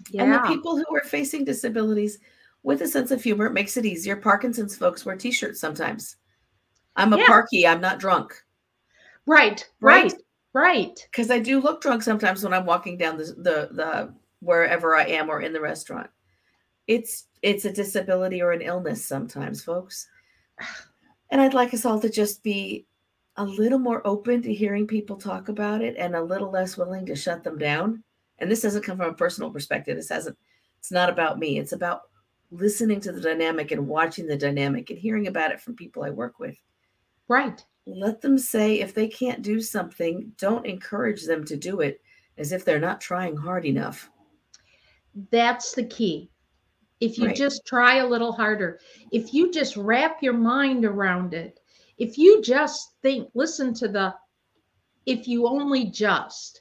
yeah. 0.10 0.24
and 0.24 0.34
the 0.34 0.40
people 0.48 0.78
who 0.78 0.96
are 0.96 1.04
facing 1.04 1.44
disabilities 1.44 2.20
with 2.64 2.82
a 2.82 2.88
sense 2.88 3.12
of 3.12 3.24
humor 3.24 3.46
it 3.46 3.54
makes 3.54 3.78
it 3.78 3.86
easier 3.86 4.16
parkinson's 4.16 4.76
folks 4.76 5.06
wear 5.06 5.16
t-shirts 5.16 5.60
sometimes 5.60 6.18
i'm 6.96 7.14
a 7.14 7.18
yeah. 7.18 7.28
parky 7.28 7.68
i'm 7.68 7.82
not 7.82 8.00
drunk 8.00 8.44
right 9.26 9.68
right 9.80 10.14
right 10.54 11.08
because 11.12 11.32
i 11.32 11.40
do 11.40 11.60
look 11.60 11.82
drunk 11.82 12.04
sometimes 12.04 12.44
when 12.44 12.54
i'm 12.54 12.66
walking 12.66 12.98
down 12.98 13.18
the, 13.18 13.26
the 13.38 13.70
the 13.72 14.14
wherever 14.40 14.96
i 14.96 15.04
am 15.04 15.30
or 15.30 15.42
in 15.42 15.54
the 15.54 15.62
restaurant 15.62 16.10
It's 16.88 17.28
it's 17.42 17.66
a 17.66 17.72
disability 17.72 18.42
or 18.42 18.52
an 18.52 18.62
illness 18.62 19.06
sometimes, 19.06 19.64
folks. 19.64 20.08
And 21.32 21.40
I'd 21.40 21.54
like 21.54 21.74
us 21.74 21.86
all 21.86 22.00
to 22.02 22.10
just 22.10 22.44
be 22.44 22.86
a 23.38 23.46
little 23.46 23.80
more 23.80 24.06
open 24.06 24.42
to 24.42 24.54
hearing 24.54 24.86
people 24.86 25.16
talk 25.16 25.48
about 25.48 25.82
it 25.82 25.96
and 25.98 26.16
a 26.16 26.22
little 26.22 26.52
less 26.52 26.78
willing 26.78 27.06
to 27.06 27.16
shut 27.16 27.44
them 27.44 27.58
down. 27.58 28.04
And 28.42 28.52
this 28.52 28.62
doesn't 28.62 28.84
come 28.84 28.98
from 28.98 29.12
a 29.12 29.14
personal 29.14 29.52
perspective. 29.52 29.96
This 29.96 30.10
hasn't, 30.10 30.38
it's 30.80 30.92
not 30.92 31.10
about 31.10 31.40
me. 31.40 31.60
It's 31.60 31.74
about 31.74 32.02
listening 32.50 33.00
to 33.02 33.12
the 33.12 33.22
dynamic 33.22 33.72
and 33.72 33.88
watching 33.88 34.28
the 34.28 34.36
dynamic 34.36 34.90
and 34.90 35.00
hearing 35.00 35.28
about 35.28 35.52
it 35.52 35.62
from 35.62 35.76
people 35.76 36.04
I 36.04 36.10
work 36.10 36.40
with. 36.40 36.58
Right. 37.28 37.64
Let 37.86 38.20
them 38.20 38.38
say 38.38 38.80
if 38.80 38.94
they 38.94 39.08
can't 39.08 39.42
do 39.42 39.62
something, 39.62 40.34
don't 40.38 40.66
encourage 40.66 41.26
them 41.26 41.46
to 41.46 41.56
do 41.56 41.80
it 41.82 42.02
as 42.38 42.52
if 42.52 42.66
they're 42.66 42.80
not 42.80 43.00
trying 43.00 43.38
hard 43.38 43.66
enough. 43.66 44.10
That's 45.30 45.74
the 45.74 45.86
key. 45.86 46.30
If 47.00 47.18
you 47.18 47.28
Right. 47.28 47.36
just 47.36 47.66
try 47.66 47.98
a 47.98 48.08
little 48.08 48.32
harder, 48.32 48.80
if 49.12 49.34
you 49.34 49.52
just 49.52 49.78
wrap 49.78 50.22
your 50.22 50.34
mind 50.34 50.84
around 50.84 51.34
it, 51.34 51.60
if 51.98 52.18
you 52.18 52.42
just 52.42 52.96
think, 53.02 53.30
listen 53.34 53.74
to 53.76 53.88
the, 53.88 54.14
if 55.06 55.28
you 55.28 55.48
only 55.48 55.86
just, 55.86 56.61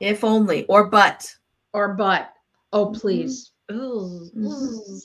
If 0.00 0.24
only, 0.24 0.64
or 0.66 0.86
but. 0.86 1.32
or 1.72 1.94
but, 1.94 2.32
oh, 2.72 2.86
Mhm. 2.86 3.00
please. 3.00 3.52
Ugh, 3.70 3.76
Mhm. 4.34 4.78
ugh. 4.78 5.00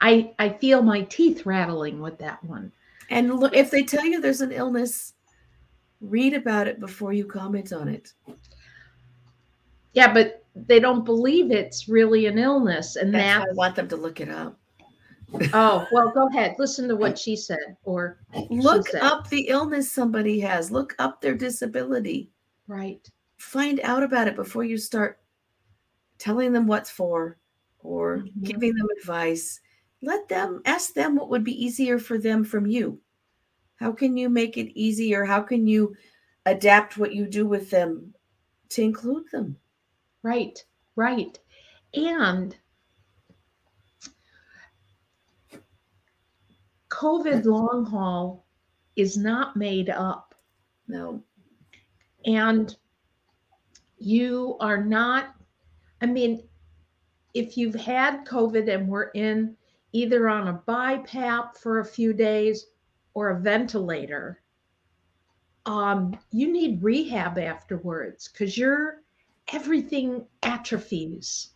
I, 0.00 0.34
I 0.38 0.48
feel 0.50 0.82
my 0.82 1.02
teeth 1.02 1.44
rattling 1.46 2.00
with 2.00 2.18
that 2.18 2.44
one. 2.44 2.70
And 3.10 3.34
look, 3.40 3.54
if 3.56 3.70
they 3.70 3.82
tell 3.82 4.04
you 4.04 4.20
there's 4.20 4.42
an 4.42 4.52
illness, 4.52 5.14
read 6.00 6.34
about 6.34 6.68
it 6.68 6.78
before 6.78 7.12
you 7.12 7.24
comment 7.24 7.72
on 7.72 7.88
it. 7.88 8.12
Yeah, 9.94 10.12
but 10.12 10.44
they 10.54 10.78
don't 10.78 11.04
believe 11.04 11.50
it's 11.50 11.88
really 11.88 12.26
an 12.26 12.38
illness. 12.38 12.96
And 12.96 13.12
That's 13.14 13.38
that's, 13.40 13.50
I 13.50 13.54
want 13.54 13.74
them 13.76 13.88
to 13.88 13.96
look 13.96 14.20
it 14.20 14.28
up. 14.28 14.58
oh, 15.52 15.86
well, 15.90 16.10
go 16.10 16.28
ahead. 16.28 16.54
Listen 16.58 16.86
to 16.88 16.96
what 16.96 17.18
she 17.18 17.34
said. 17.34 17.76
Or, 17.84 18.18
Look 18.50 18.88
said. 18.88 19.02
up 19.02 19.28
the 19.30 19.48
illness 19.48 19.90
somebody 19.90 20.38
has. 20.40 20.70
Look 20.70 20.94
up 20.98 21.20
their 21.20 21.34
disability. 21.34 22.30
right. 22.68 23.08
Find 23.36 23.80
out 23.80 24.02
about 24.02 24.28
it 24.28 24.36
before 24.36 24.64
you 24.64 24.78
start 24.78 25.20
telling 26.18 26.52
them 26.52 26.66
what's 26.66 26.90
for 26.90 27.38
or 27.80 28.18
Mhm. 28.18 28.42
giving 28.44 28.74
them 28.74 28.88
advice. 28.98 29.60
Let 30.02 30.28
them 30.28 30.62
ask 30.64 30.94
them 30.94 31.16
what 31.16 31.30
would 31.30 31.44
be 31.44 31.64
easier 31.64 31.98
for 31.98 32.18
them 32.18 32.44
from 32.44 32.66
you. 32.66 33.00
How 33.76 33.92
can 33.92 34.16
you 34.16 34.28
make 34.28 34.56
it 34.56 34.72
easier? 34.78 35.24
How 35.24 35.42
can 35.42 35.66
you 35.66 35.96
adapt 36.46 36.96
what 36.96 37.14
you 37.14 37.26
do 37.26 37.46
with 37.46 37.70
them 37.70 38.14
to 38.70 38.82
include 38.82 39.30
them? 39.30 39.58
Right, 40.22 40.64
right. 40.96 41.38
And 41.94 42.56
COVID 46.88 47.44
long 47.44 47.84
haul 47.84 48.46
is 48.96 49.16
not 49.16 49.56
made 49.56 49.90
up. 49.90 50.34
No. 50.86 51.22
And 52.24 52.76
you 53.98 54.56
are 54.60 54.82
not, 54.82 55.34
I 56.00 56.06
mean, 56.06 56.42
if 57.34 57.56
you've 57.56 57.74
had 57.74 58.24
COVID 58.24 58.72
and 58.72 58.88
we're 58.88 59.10
in 59.10 59.56
either 59.92 60.28
on 60.28 60.48
a 60.48 60.62
BiPAP 60.66 61.56
for 61.56 61.78
a 61.78 61.84
few 61.84 62.12
days 62.12 62.66
or 63.14 63.30
a 63.30 63.40
ventilator, 63.40 64.40
um, 65.66 66.18
you 66.30 66.52
need 66.52 66.82
rehab 66.82 67.38
afterwards 67.38 68.28
because 68.28 68.58
your 68.58 69.02
everything 69.52 70.26
atrophies. 70.42 71.50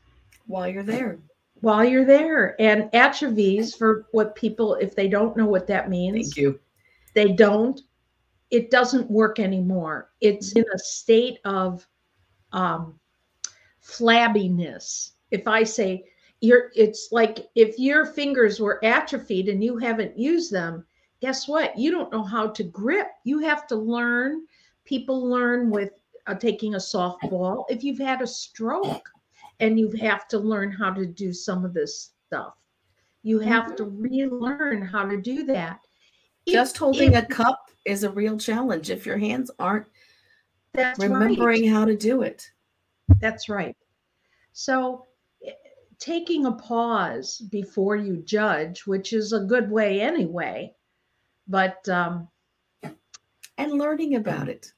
While 0.47 0.69
you're 0.69 0.83
there. 0.83 1.19
while 1.61 1.85
you're 1.85 2.05
there. 2.05 2.61
And 2.61 2.89
atrophies 2.95 3.75
for 3.75 4.07
what 4.13 4.35
people 4.35 4.77
if 4.77 4.95
they 4.95 5.09
don't 5.09 5.37
know 5.37 5.47
what 5.47 5.67
that 5.67 5.91
means. 5.91 6.29
Thank 6.29 6.37
you. 6.37 6.61
they 7.15 7.33
don't. 7.33 7.81
It 8.51 8.71
doesn't 8.71 9.11
work 9.11 9.39
anymore. 9.39 10.11
It's 10.23 10.53
in 10.53 10.65
a 10.75 10.79
state 10.79 11.39
of 11.45 11.87
um 12.53 12.99
flabbiness. 13.83 15.13
If 15.31 15.47
i 15.47 15.63
say 15.65 16.05
you're 16.41 16.71
it's 16.75 17.09
like 17.11 17.49
if 17.55 17.79
your 17.79 18.07
fingers 18.07 18.61
were 18.61 18.85
atrophied 18.85 19.49
and 19.49 19.63
you 19.63 19.77
haven't 19.77 20.17
used 20.19 20.53
them 20.53 20.85
guess 21.21 21.49
what? 21.49 21.77
You 21.77 21.91
don't 21.91 22.13
know 22.13 22.23
how 22.23 22.49
to 22.49 22.63
grip. 22.63 23.09
You 23.25 23.41
have 23.41 23.67
to 23.69 23.77
learn 23.77 24.43
people 24.85 25.29
learn 25.29 25.71
with 25.71 25.91
uh, 26.27 26.35
taking 26.35 26.75
a 26.75 26.79
softball 26.79 27.65
if 27.69 27.83
you've 27.83 27.99
had 27.99 28.23
a 28.23 28.27
stroke 28.27 29.09
and 29.61 29.79
you 29.79 29.91
have 30.01 30.29
to 30.29 30.39
learn 30.39 30.71
how 30.71 30.91
to 30.93 31.05
do 31.07 31.33
some 31.33 31.65
of 31.65 31.75
this 31.75 32.13
stuff. 32.27 32.55
You 33.23 33.41
have 33.41 33.75
to 33.77 33.85
relearn 33.85 34.83
how 34.83 35.07
to 35.07 35.17
do 35.21 35.45
that. 35.47 35.81
If- 36.47 36.53
Just 36.55 36.79
holding 36.79 37.15
if- 37.15 37.25
a 37.25 37.27
cup 37.27 37.59
is 37.85 38.05
a 38.05 38.11
real 38.11 38.39
challenge 38.39 38.91
if 38.91 39.05
your 39.07 39.19
hands 39.19 39.51
aren't 39.59 39.87
that's 40.75 40.99
remembering 40.99 41.63
right. 41.63 41.71
how 41.71 41.85
to 41.85 41.97
do 41.97 42.23
it. 42.23 42.51
That's 43.21 43.49
right. 43.49 43.77
So, 44.53 45.07
eh, 45.45 45.53
taking 45.99 46.47
a 46.47 46.53
pause 46.53 47.39
before 47.51 47.97
you 47.97 48.23
judge, 48.25 48.87
which 48.87 49.13
is 49.13 49.33
a 49.33 49.41
good 49.41 49.71
way 49.71 50.01
anyway, 50.01 50.75
but 51.47 51.89
um, 51.89 52.29
and 53.57 53.73
learning 53.73 54.15
about 54.15 54.49
it. 54.49 54.73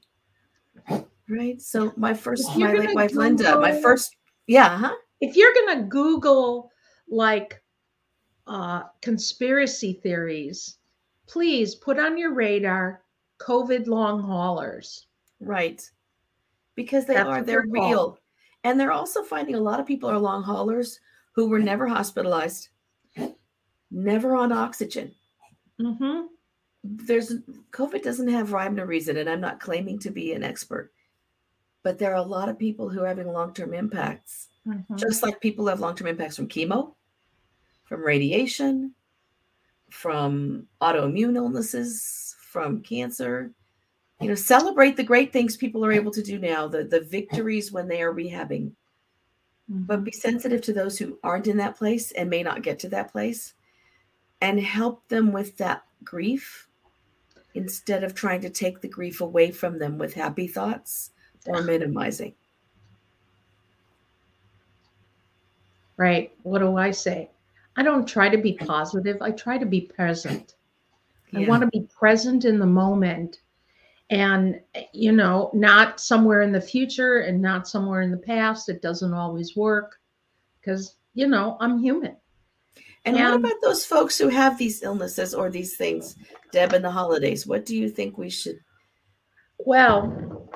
Right. 1.28 1.60
So 1.60 1.92
my 1.96 2.12
first, 2.12 2.56
my 2.56 2.72
late 2.72 2.82
gonna 2.82 2.94
wife 2.94 3.14
Linda, 3.14 3.60
my 3.60 3.80
first, 3.80 4.16
yeah, 4.48 4.76
huh? 4.76 4.94
if 5.20 5.36
you're 5.36 5.54
going 5.54 5.78
to 5.78 5.84
Google 5.84 6.70
like 7.08 7.62
uh, 8.46 8.82
conspiracy 9.00 9.92
theories, 10.02 10.78
please 11.28 11.76
put 11.76 11.98
on 11.98 12.18
your 12.18 12.34
radar 12.34 13.04
COVID 13.40 13.86
long 13.86 14.20
haulers. 14.20 15.06
Right, 15.40 15.88
because 16.74 17.06
they 17.06 17.14
That's 17.14 17.28
are 17.28 17.42
they're 17.42 17.64
real, 17.68 18.18
and 18.64 18.78
they're 18.78 18.92
also 18.92 19.22
finding 19.22 19.54
a 19.54 19.60
lot 19.60 19.80
of 19.80 19.86
people 19.86 20.10
are 20.10 20.18
long 20.18 20.42
haulers 20.42 21.00
who 21.32 21.48
were 21.48 21.58
never 21.58 21.86
hospitalized, 21.86 22.68
never 23.90 24.36
on 24.36 24.52
oxygen. 24.52 25.14
hmm 25.78 26.26
There's 26.84 27.34
COVID 27.72 28.02
doesn't 28.02 28.28
have 28.28 28.52
rhyme 28.52 28.78
or 28.78 28.86
reason, 28.86 29.16
and 29.16 29.28
I'm 29.28 29.40
not 29.40 29.60
claiming 29.60 29.98
to 30.00 30.10
be 30.10 30.32
an 30.32 30.42
expert, 30.42 30.92
but 31.82 31.98
there 31.98 32.12
are 32.12 32.16
a 32.16 32.22
lot 32.22 32.48
of 32.48 32.58
people 32.58 32.88
who 32.88 33.02
are 33.02 33.08
having 33.08 33.32
long 33.32 33.54
term 33.54 33.74
impacts 33.74 34.48
Mm-hmm. 34.66 34.96
just 34.96 35.22
like 35.22 35.40
people 35.40 35.66
have 35.68 35.80
long-term 35.80 36.08
impacts 36.08 36.36
from 36.36 36.46
chemo 36.46 36.94
from 37.84 38.02
radiation 38.04 38.94
from 39.90 40.66
autoimmune 40.82 41.34
illnesses 41.34 42.36
from 42.42 42.82
cancer 42.82 43.52
you 44.20 44.28
know 44.28 44.34
celebrate 44.34 44.96
the 44.96 45.02
great 45.02 45.32
things 45.32 45.56
people 45.56 45.84
are 45.84 45.92
able 45.92 46.10
to 46.10 46.22
do 46.22 46.38
now 46.38 46.66
the 46.68 46.84
the 46.84 47.00
victories 47.00 47.72
when 47.72 47.88
they 47.88 48.02
are 48.02 48.12
rehabbing 48.12 48.70
mm-hmm. 49.70 49.82
but 49.82 50.04
be 50.04 50.12
sensitive 50.12 50.60
to 50.60 50.72
those 50.72 50.98
who 50.98 51.18
aren't 51.22 51.46
in 51.46 51.56
that 51.56 51.76
place 51.76 52.12
and 52.12 52.28
may 52.28 52.42
not 52.42 52.62
get 52.62 52.78
to 52.78 52.88
that 52.88 53.10
place 53.10 53.54
and 54.40 54.60
help 54.60 55.06
them 55.08 55.32
with 55.32 55.56
that 55.58 55.84
grief 56.04 56.68
instead 57.54 58.04
of 58.04 58.14
trying 58.14 58.40
to 58.40 58.50
take 58.50 58.80
the 58.80 58.88
grief 58.88 59.20
away 59.20 59.50
from 59.50 59.78
them 59.78 59.98
with 59.98 60.14
happy 60.14 60.46
thoughts 60.46 61.10
or 61.46 61.62
minimizing 61.62 62.34
Right. 66.00 66.32
What 66.44 66.60
do 66.60 66.78
I 66.78 66.92
say? 66.92 67.28
I 67.76 67.82
don't 67.82 68.08
try 68.08 68.30
to 68.30 68.38
be 68.38 68.54
positive. 68.54 69.20
I 69.20 69.32
try 69.32 69.58
to 69.58 69.66
be 69.66 69.82
present. 69.82 70.54
I 71.36 71.40
want 71.40 71.60
to 71.60 71.66
be 71.66 71.86
present 71.94 72.46
in 72.46 72.58
the 72.58 72.64
moment 72.64 73.40
and, 74.10 74.60
you 74.92 75.12
know, 75.12 75.50
not 75.54 76.00
somewhere 76.00 76.42
in 76.42 76.52
the 76.52 76.60
future 76.60 77.20
and 77.20 77.40
not 77.40 77.68
somewhere 77.68 78.02
in 78.02 78.10
the 78.10 78.16
past. 78.16 78.68
It 78.68 78.82
doesn't 78.82 79.14
always 79.14 79.56
work 79.56 79.98
because, 80.60 80.96
you 81.14 81.28
know, 81.28 81.56
I'm 81.60 81.78
human. 81.78 82.16
And 83.04 83.16
what 83.16 83.34
about 83.34 83.62
those 83.62 83.86
folks 83.86 84.18
who 84.18 84.28
have 84.28 84.58
these 84.58 84.82
illnesses 84.82 85.32
or 85.32 85.48
these 85.48 85.76
things, 85.76 86.16
Deb, 86.52 86.74
in 86.74 86.82
the 86.82 86.90
holidays? 86.90 87.46
What 87.46 87.64
do 87.64 87.74
you 87.74 87.88
think 87.88 88.18
we 88.18 88.28
should? 88.28 88.58
Well, 89.58 90.50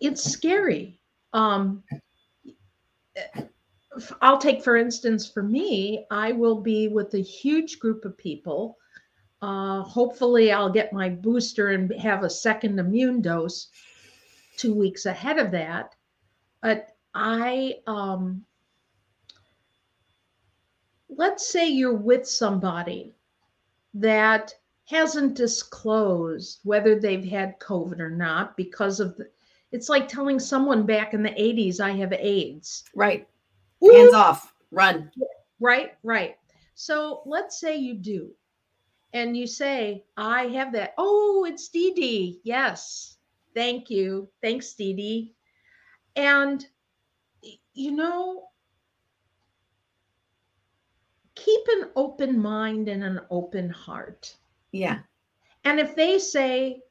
it's 0.00 0.22
scary. 0.22 1.00
Um, 1.32 1.82
I'll 4.20 4.38
take, 4.38 4.62
for 4.62 4.76
instance, 4.76 5.30
for 5.30 5.42
me, 5.42 6.04
I 6.10 6.32
will 6.32 6.60
be 6.60 6.88
with 6.88 7.14
a 7.14 7.22
huge 7.22 7.78
group 7.78 8.04
of 8.04 8.18
people. 8.18 8.76
Uh, 9.46 9.80
hopefully, 9.82 10.50
I'll 10.50 10.72
get 10.72 10.92
my 10.92 11.08
booster 11.08 11.68
and 11.68 11.92
have 12.00 12.24
a 12.24 12.30
second 12.30 12.80
immune 12.80 13.22
dose 13.22 13.68
two 14.56 14.74
weeks 14.74 15.06
ahead 15.06 15.38
of 15.38 15.52
that. 15.52 15.94
But 16.62 16.96
I, 17.14 17.76
um, 17.86 18.44
let's 21.08 21.48
say 21.48 21.68
you're 21.68 21.94
with 21.94 22.26
somebody 22.26 23.14
that 23.94 24.52
hasn't 24.86 25.36
disclosed 25.36 26.58
whether 26.64 26.98
they've 26.98 27.24
had 27.24 27.60
COVID 27.60 28.00
or 28.00 28.10
not 28.10 28.56
because 28.56 28.98
of 28.98 29.16
the, 29.16 29.28
it's 29.70 29.88
like 29.88 30.08
telling 30.08 30.40
someone 30.40 30.84
back 30.84 31.14
in 31.14 31.22
the 31.22 31.30
80s, 31.30 31.78
I 31.78 31.92
have 31.92 32.12
AIDS. 32.12 32.82
Right, 32.96 33.28
Ooh, 33.84 33.92
hands 33.92 34.12
off, 34.12 34.52
run. 34.72 35.12
Right, 35.60 35.92
right. 36.02 36.36
So 36.74 37.22
let's 37.26 37.60
say 37.60 37.76
you 37.76 37.94
do, 37.94 38.32
and 39.16 39.34
you 39.34 39.46
say, 39.46 40.04
I 40.18 40.48
have 40.48 40.72
that. 40.74 40.92
Oh, 40.98 41.46
it's 41.48 41.68
Dee 41.68 41.94
Dee. 41.94 42.40
Yes. 42.44 43.16
Thank 43.54 43.88
you. 43.88 44.28
Thanks, 44.42 44.74
Dee 44.74 44.92
Dee. 44.92 45.34
And, 46.16 46.66
you 47.72 47.92
know, 47.92 48.48
keep 51.34 51.60
an 51.68 51.88
open 51.96 52.38
mind 52.38 52.88
and 52.88 53.02
an 53.02 53.20
open 53.30 53.70
heart. 53.70 54.36
Yeah. 54.72 54.98
And 55.64 55.80
if 55.80 55.96
they 55.96 56.18
say, 56.18 56.82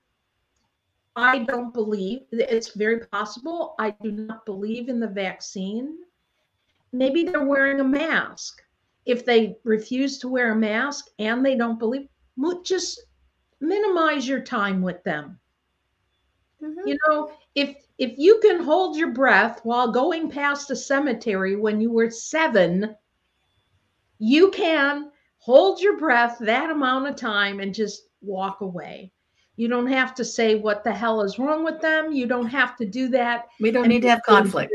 I 1.16 1.40
don't 1.44 1.76
believe, 1.76 2.22
it's 2.32 2.70
very 2.70 3.02
possible, 3.06 3.76
I 3.78 3.92
do 4.02 4.12
not 4.12 4.48
believe 4.48 4.90
in 4.90 5.00
the 5.00 5.08
vaccine, 5.08 6.00
maybe 6.92 7.24
they're 7.24 7.46
wearing 7.46 7.82
a 7.82 7.84
mask. 7.84 8.64
If 9.06 9.26
they 9.26 9.58
refuse 9.64 10.18
to 10.20 10.28
wear 10.28 10.54
a 10.54 10.56
mask 10.56 11.10
and 11.20 11.46
they 11.46 11.56
don't 11.56 11.78
believe, 11.78 12.08
just 12.64 13.06
minimize 13.60 14.28
your 14.28 14.42
time 14.42 14.82
with 14.82 15.04
them. 15.04 15.40
Mm-hmm. 16.62 16.88
You 16.88 16.98
know, 17.08 17.32
if 17.56 17.76
if 17.98 18.18
you 18.18 18.40
can 18.42 18.62
hold 18.62 18.98
your 18.98 19.12
breath 19.12 19.62
while 19.64 19.92
going 19.92 20.30
past 20.30 20.72
a 20.72 20.76
cemetery 20.76 21.56
when 21.56 21.80
you 21.80 21.92
were 21.92 22.10
7, 22.10 22.96
you 24.20 24.52
can 24.52 25.12
hold 25.38 25.80
your 25.80 25.98
breath 25.98 26.38
that 26.42 26.70
amount 26.70 27.08
of 27.08 27.16
time 27.16 27.60
and 27.60 27.74
just 27.74 28.10
walk 28.22 28.62
away. 28.62 29.12
You 29.58 29.70
don't 29.70 29.88
have 29.88 30.14
to 30.16 30.26
say 30.26 30.56
what 30.56 30.84
the 30.84 30.92
hell 30.92 31.22
is 31.22 31.40
wrong 31.40 31.64
with 31.64 31.80
them. 31.80 32.12
You 32.12 32.28
don't 32.28 32.48
have 32.48 32.76
to 32.78 32.86
do 32.86 33.08
that. 33.10 33.46
We 33.62 33.72
don't 33.72 33.88
need 33.88 34.02
to 34.02 34.10
have 34.10 34.24
conflict. 34.24 34.74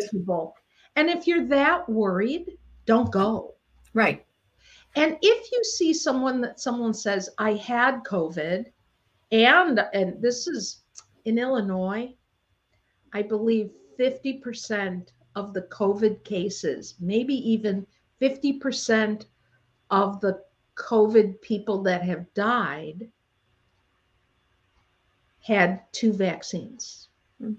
And 0.96 1.10
if 1.10 1.26
you're 1.26 1.46
that 1.48 1.86
worried, 1.88 2.52
don't 2.86 3.12
go. 3.12 3.54
Right. 3.92 4.24
And 4.96 5.16
if 5.22 5.52
you 5.52 5.64
see 5.64 5.94
someone 5.94 6.40
that 6.40 6.60
someone 6.60 6.94
says, 6.94 7.30
I 7.38 7.54
had 7.54 8.02
COVID, 8.04 8.66
and 9.32 9.80
and 9.94 10.20
this 10.20 10.46
is 10.48 10.82
in 11.24 11.38
Illinois, 11.38 12.14
I 13.12 13.22
believe 13.22 13.70
50% 13.98 15.08
of 15.36 15.54
the 15.54 15.62
COVID 15.62 16.24
cases, 16.24 16.94
maybe 17.00 17.34
even 17.34 17.86
50% 18.20 19.26
of 19.90 20.20
the 20.20 20.42
COVID 20.76 21.40
people 21.40 21.82
that 21.82 22.02
have 22.02 22.32
died 22.34 23.08
had 25.40 25.82
two 25.92 26.12
vaccines. 26.12 27.08
And 27.40 27.58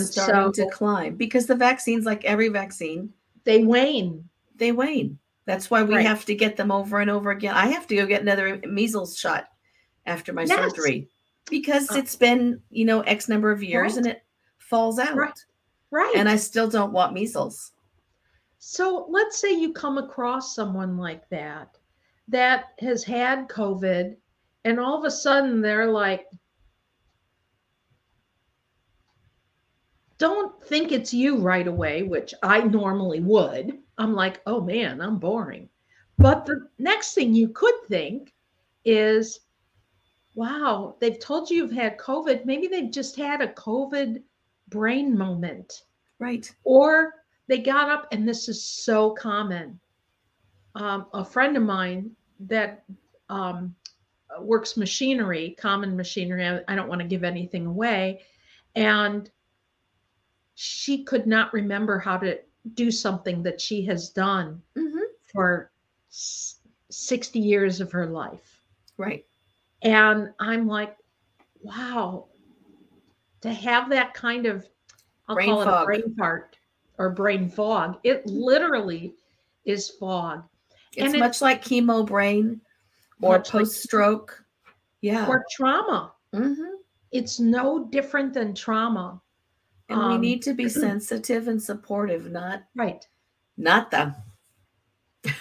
it's 0.00 0.12
starting 0.12 0.54
so 0.54 0.64
to 0.64 0.70
climb 0.70 1.16
because 1.16 1.46
the 1.46 1.54
vaccines, 1.54 2.04
like 2.04 2.24
every 2.24 2.48
vaccine, 2.48 3.12
they 3.44 3.64
wane. 3.64 4.28
They 4.56 4.72
wane. 4.72 5.18
That's 5.44 5.70
why 5.70 5.82
we 5.82 5.96
right. 5.96 6.06
have 6.06 6.24
to 6.26 6.34
get 6.34 6.56
them 6.56 6.70
over 6.70 7.00
and 7.00 7.10
over 7.10 7.30
again. 7.30 7.54
I 7.54 7.66
have 7.68 7.86
to 7.88 7.96
go 7.96 8.06
get 8.06 8.22
another 8.22 8.60
measles 8.66 9.18
shot 9.18 9.48
after 10.06 10.32
my 10.32 10.42
yes. 10.42 10.58
surgery 10.58 11.08
because 11.50 11.90
uh, 11.90 11.96
it's 11.96 12.14
been, 12.14 12.60
you 12.70 12.84
know, 12.84 13.00
X 13.00 13.28
number 13.28 13.50
of 13.50 13.62
years 13.62 13.92
right. 13.92 13.98
and 13.98 14.06
it 14.06 14.24
falls 14.58 14.98
out. 14.98 15.16
Right. 15.16 15.32
right. 15.90 16.14
And 16.16 16.28
I 16.28 16.36
still 16.36 16.68
don't 16.68 16.92
want 16.92 17.12
measles. 17.12 17.72
So 18.58 19.06
let's 19.10 19.38
say 19.38 19.52
you 19.52 19.72
come 19.72 19.98
across 19.98 20.54
someone 20.54 20.96
like 20.96 21.28
that 21.30 21.76
that 22.28 22.66
has 22.78 23.02
had 23.02 23.48
COVID 23.48 24.14
and 24.64 24.78
all 24.78 24.96
of 24.96 25.04
a 25.04 25.10
sudden 25.10 25.60
they're 25.60 25.90
like, 25.90 26.26
don't 30.18 30.62
think 30.62 30.92
it's 30.92 31.12
you 31.12 31.38
right 31.38 31.66
away, 31.66 32.04
which 32.04 32.32
I 32.44 32.60
normally 32.60 33.18
would. 33.18 33.78
I'm 34.02 34.14
like, 34.14 34.42
oh 34.46 34.60
man, 34.60 35.00
I'm 35.00 35.18
boring. 35.18 35.68
But 36.18 36.44
the 36.44 36.68
next 36.78 37.14
thing 37.14 37.34
you 37.34 37.48
could 37.48 37.74
think 37.88 38.34
is, 38.84 39.40
wow, 40.34 40.96
they've 41.00 41.20
told 41.20 41.48
you 41.48 41.58
you've 41.58 41.72
had 41.72 41.98
COVID. 41.98 42.44
Maybe 42.44 42.66
they've 42.66 42.90
just 42.90 43.14
had 43.14 43.40
a 43.40 43.52
COVID 43.52 44.20
brain 44.68 45.16
moment. 45.16 45.84
Right. 46.18 46.52
Or 46.64 47.14
they 47.46 47.58
got 47.58 47.90
up, 47.90 48.08
and 48.10 48.26
this 48.28 48.48
is 48.48 48.60
so 48.62 49.10
common. 49.12 49.78
Um, 50.74 51.06
a 51.12 51.24
friend 51.24 51.56
of 51.56 51.62
mine 51.62 52.10
that 52.40 52.82
um, 53.28 53.72
works 54.40 54.76
machinery, 54.76 55.54
common 55.60 55.96
machinery, 55.96 56.44
I, 56.44 56.60
I 56.66 56.74
don't 56.74 56.88
want 56.88 57.02
to 57.02 57.06
give 57.06 57.22
anything 57.22 57.66
away. 57.66 58.22
And 58.74 59.30
she 60.54 61.04
could 61.04 61.28
not 61.28 61.52
remember 61.52 62.00
how 62.00 62.16
to 62.18 62.40
do 62.74 62.90
something 62.90 63.42
that 63.42 63.60
she 63.60 63.84
has 63.86 64.10
done 64.10 64.62
mm-hmm. 64.76 64.98
for 65.32 65.70
60 66.08 67.38
years 67.38 67.80
of 67.80 67.90
her 67.92 68.06
life. 68.06 68.60
Right. 68.96 69.24
And 69.82 70.30
I'm 70.38 70.66
like, 70.66 70.96
wow, 71.62 72.26
to 73.40 73.52
have 73.52 73.90
that 73.90 74.14
kind 74.14 74.46
of, 74.46 74.68
I'll 75.28 75.36
brain 75.36 75.48
call 75.48 75.64
fog. 75.64 75.82
it 75.82 75.86
brain 75.86 76.14
fart 76.16 76.56
or 76.98 77.10
brain 77.10 77.48
fog. 77.48 77.98
It 78.04 78.26
literally 78.26 79.14
is 79.64 79.90
fog. 79.90 80.44
It's 80.94 81.12
and 81.12 81.20
much 81.20 81.36
it, 81.40 81.44
like 81.44 81.64
chemo 81.64 82.06
brain 82.06 82.60
or 83.20 83.40
post 83.40 83.82
stroke. 83.82 84.44
Like, 84.64 84.68
yeah. 85.00 85.26
Or 85.26 85.44
trauma. 85.50 86.12
Mm-hmm. 86.34 86.76
It's 87.10 87.40
no 87.40 87.86
different 87.86 88.34
than 88.34 88.54
trauma. 88.54 89.20
And 89.92 90.00
um, 90.00 90.12
we 90.12 90.18
need 90.18 90.42
to 90.42 90.54
be 90.54 90.68
sensitive 90.68 91.48
and 91.48 91.62
supportive, 91.62 92.30
not 92.30 92.64
right. 92.74 93.06
Not 93.56 93.90
them. 93.90 94.14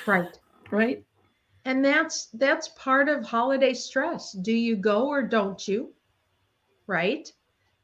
Right. 0.05 0.37
right. 0.71 1.03
And 1.65 1.83
that's 1.85 2.27
that's 2.33 2.69
part 2.69 3.07
of 3.07 3.23
holiday 3.23 3.73
stress. 3.73 4.33
Do 4.33 4.51
you 4.51 4.75
go 4.75 5.07
or 5.07 5.21
don't 5.21 5.65
you? 5.67 5.93
Right? 6.87 7.31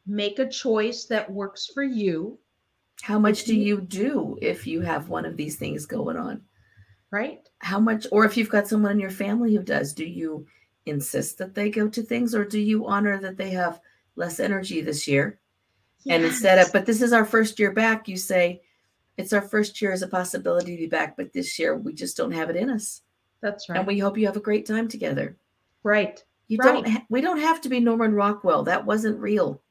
Make 0.06 0.39
a 0.39 0.49
choice 0.49 1.06
that 1.06 1.32
works 1.32 1.67
for 1.73 1.84
you. 1.84 2.39
How 3.01 3.19
much 3.19 3.43
do 3.43 3.56
you 3.56 3.80
do 3.80 4.38
if 4.41 4.65
you 4.65 4.82
have 4.82 5.10
one 5.10 5.25
of 5.25 5.38
these 5.38 5.56
things 5.56 5.86
going 5.86 6.17
on? 6.17 6.41
Right? 7.12 7.47
How 7.60 7.80
much 7.80 8.08
or 8.12 8.25
if 8.25 8.36
you've 8.36 8.49
got 8.49 8.67
someone 8.67 8.93
in 8.93 8.99
your 8.99 9.10
family 9.12 9.56
who 9.56 9.63
does, 9.63 9.93
do 9.93 10.06
you 10.06 10.45
insist 10.86 11.38
that 11.38 11.53
they 11.53 11.69
go 11.69 11.88
to 11.88 12.01
things 12.01 12.34
or 12.34 12.45
do 12.45 12.60
you 12.60 12.88
honor 12.88 13.19
that 13.19 13.38
they 13.38 13.51
have 13.51 13.80
less 14.15 14.39
energy 14.39 14.82
this 14.82 15.08
year 15.08 15.39
Yes. 16.07 16.15
And 16.15 16.25
instead 16.25 16.57
of, 16.59 16.71
but 16.71 16.85
this 16.85 17.01
is 17.01 17.11
our 17.11 17.25
first 17.25 17.59
year 17.59 17.71
back, 17.71 18.07
you 18.07 18.15
say, 18.15 18.61
it's 19.17 19.33
our 19.33 19.41
first 19.41 19.81
year 19.81 19.91
as 19.91 20.01
a 20.03 20.07
possibility 20.07 20.75
to 20.75 20.83
be 20.83 20.87
back, 20.87 21.17
but 21.17 21.33
this 21.33 21.59
year 21.59 21.75
we 21.75 21.93
just 21.93 22.15
don't 22.15 22.31
have 22.31 22.49
it 22.49 22.55
in 22.55 22.69
us. 22.69 23.01
That's 23.41 23.67
right. 23.67 23.79
And 23.79 23.87
we 23.87 23.99
hope 23.99 24.17
you 24.17 24.25
have 24.25 24.37
a 24.37 24.41
great 24.41 24.65
time 24.65 24.87
together. 24.87 25.37
Right. 25.83 26.23
You 26.47 26.59
right. 26.59 26.83
don't, 26.83 26.87
ha- 26.87 27.05
we 27.09 27.19
don't 27.21 27.39
have 27.39 27.59
to 27.61 27.69
be 27.69 27.79
Norman 27.79 28.13
Rockwell. 28.13 28.63
That 28.63 28.85
wasn't 28.85 29.19
real. 29.19 29.61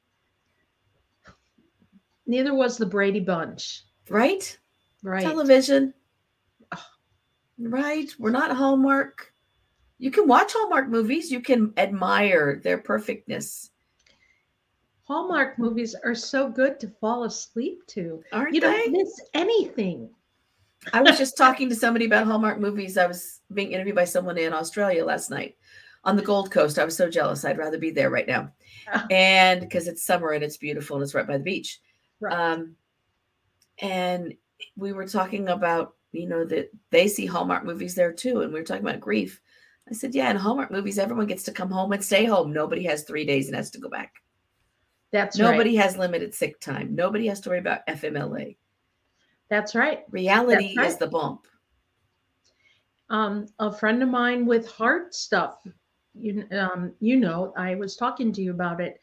Neither 2.27 2.55
was 2.55 2.77
the 2.77 2.87
Brady 2.87 3.21
Bunch. 3.21 3.85
Right? 4.11 4.59
Right. 5.03 5.23
Television. 5.23 5.95
Right. 7.59 8.13
We're 8.19 8.31
not 8.31 8.55
Hallmark. 8.55 9.33
You 9.99 10.11
can 10.11 10.29
watch 10.29 10.53
Hallmark 10.53 10.89
movies, 10.89 11.31
you 11.31 11.41
can 11.41 11.73
admire 11.79 12.61
their 12.63 12.79
perfectness. 12.79 13.71
Hallmark 15.07 15.59
movies 15.59 15.95
are 16.05 16.15
so 16.15 16.49
good 16.49 16.81
to 16.81 16.89
fall 16.89 17.25
asleep 17.25 17.87
to. 17.89 18.23
Aren't 18.33 18.55
you 18.55 18.61
they? 18.61 18.67
don't 18.67 18.93
miss 18.93 19.21
anything. 19.35 20.11
I 20.93 21.01
was 21.01 21.17
just 21.17 21.37
talking 21.37 21.69
to 21.69 21.77
somebody 21.77 22.07
about 22.07 22.27
Hallmark 22.27 22.59
movies. 22.59 22.99
I 22.99 23.07
was 23.07 23.41
being 23.55 23.73
interviewed 23.73 23.95
by 23.95 24.05
someone 24.05 24.37
in 24.37 24.53
Australia 24.53 25.05
last 25.05 25.31
night 25.31 25.57
on 26.05 26.17
the 26.17 26.23
Gold 26.23 26.51
Coast. 26.51 26.79
I 26.79 26.85
was 26.85 26.97
so 26.97 27.09
jealous. 27.09 27.45
I'd 27.45 27.59
rather 27.59 27.79
be 27.79 27.91
there 27.91 28.11
right 28.11 28.27
now. 28.27 28.53
And 29.11 29.61
because 29.61 29.89
it's 29.89 30.05
summer 30.05 30.31
and 30.31 30.45
it's 30.45 30.57
beautiful 30.57 30.97
and 30.97 31.03
it's 31.03 31.15
right 31.15 31.27
by 31.27 31.39
the 31.39 31.45
beach. 31.45 31.81
Right. 32.21 32.35
Um, 32.35 32.77
and 33.79 34.35
we 34.77 34.93
were 34.93 35.07
talking 35.07 35.49
about, 35.49 35.95
you 36.13 36.29
know, 36.29 36.45
that 36.45 36.71
they 36.91 37.09
see 37.09 37.27
Hallmark 37.27 37.65
movies 37.65 37.95
there 37.95 38.13
too. 38.13 38.41
And 38.43 38.53
we 38.53 38.61
were 38.61 38.67
talking 38.67 38.87
about 38.87 39.01
grief. 39.01 39.41
I 39.89 39.95
said, 39.95 40.15
yeah, 40.15 40.31
in 40.31 40.37
Hallmark 40.37 40.71
movies, 40.71 40.99
everyone 40.99 41.27
gets 41.27 41.45
to 41.45 41.53
come 41.53 41.71
home 41.71 41.93
and 41.93 42.05
stay 42.05 42.25
home. 42.25 42.53
Nobody 42.53 42.85
has 42.85 43.03
three 43.03 43.25
days 43.25 43.47
and 43.47 43.57
has 43.57 43.71
to 43.71 43.79
go 43.79 43.89
back. 43.89 44.15
That's 45.13 45.39
nobody 45.39 45.77
right. 45.77 45.85
has 45.85 45.97
limited 45.97 46.35
sick 46.35 46.61
time. 46.61 46.95
Nobody 46.95 47.27
has 47.29 47.41
to 47.41 47.51
worry 47.51 47.59
about 47.59 47.87
FMLA. 47.87 48.57
That's 49.49 49.75
right. 49.75 50.05
Reality 50.11 50.75
That's 50.75 50.77
right. 50.77 50.87
is 50.89 50.97
the 50.97 51.07
bump. 51.07 51.47
Um, 53.09 53.47
a 53.61 53.73
friend 53.73 54.03
of 54.03 54.09
mine 54.09 54.47
with 54.47 54.69
heart 54.69 55.15
stuff, 55.15 55.65
you 56.15 56.45
um, 56.51 56.93
you 56.99 57.17
know, 57.17 57.53
I 57.57 57.77
was 57.77 57.95
talking 57.95 58.33
to 58.33 58.43
you 58.43 58.51
about 58.51 58.81
it. 58.81 59.01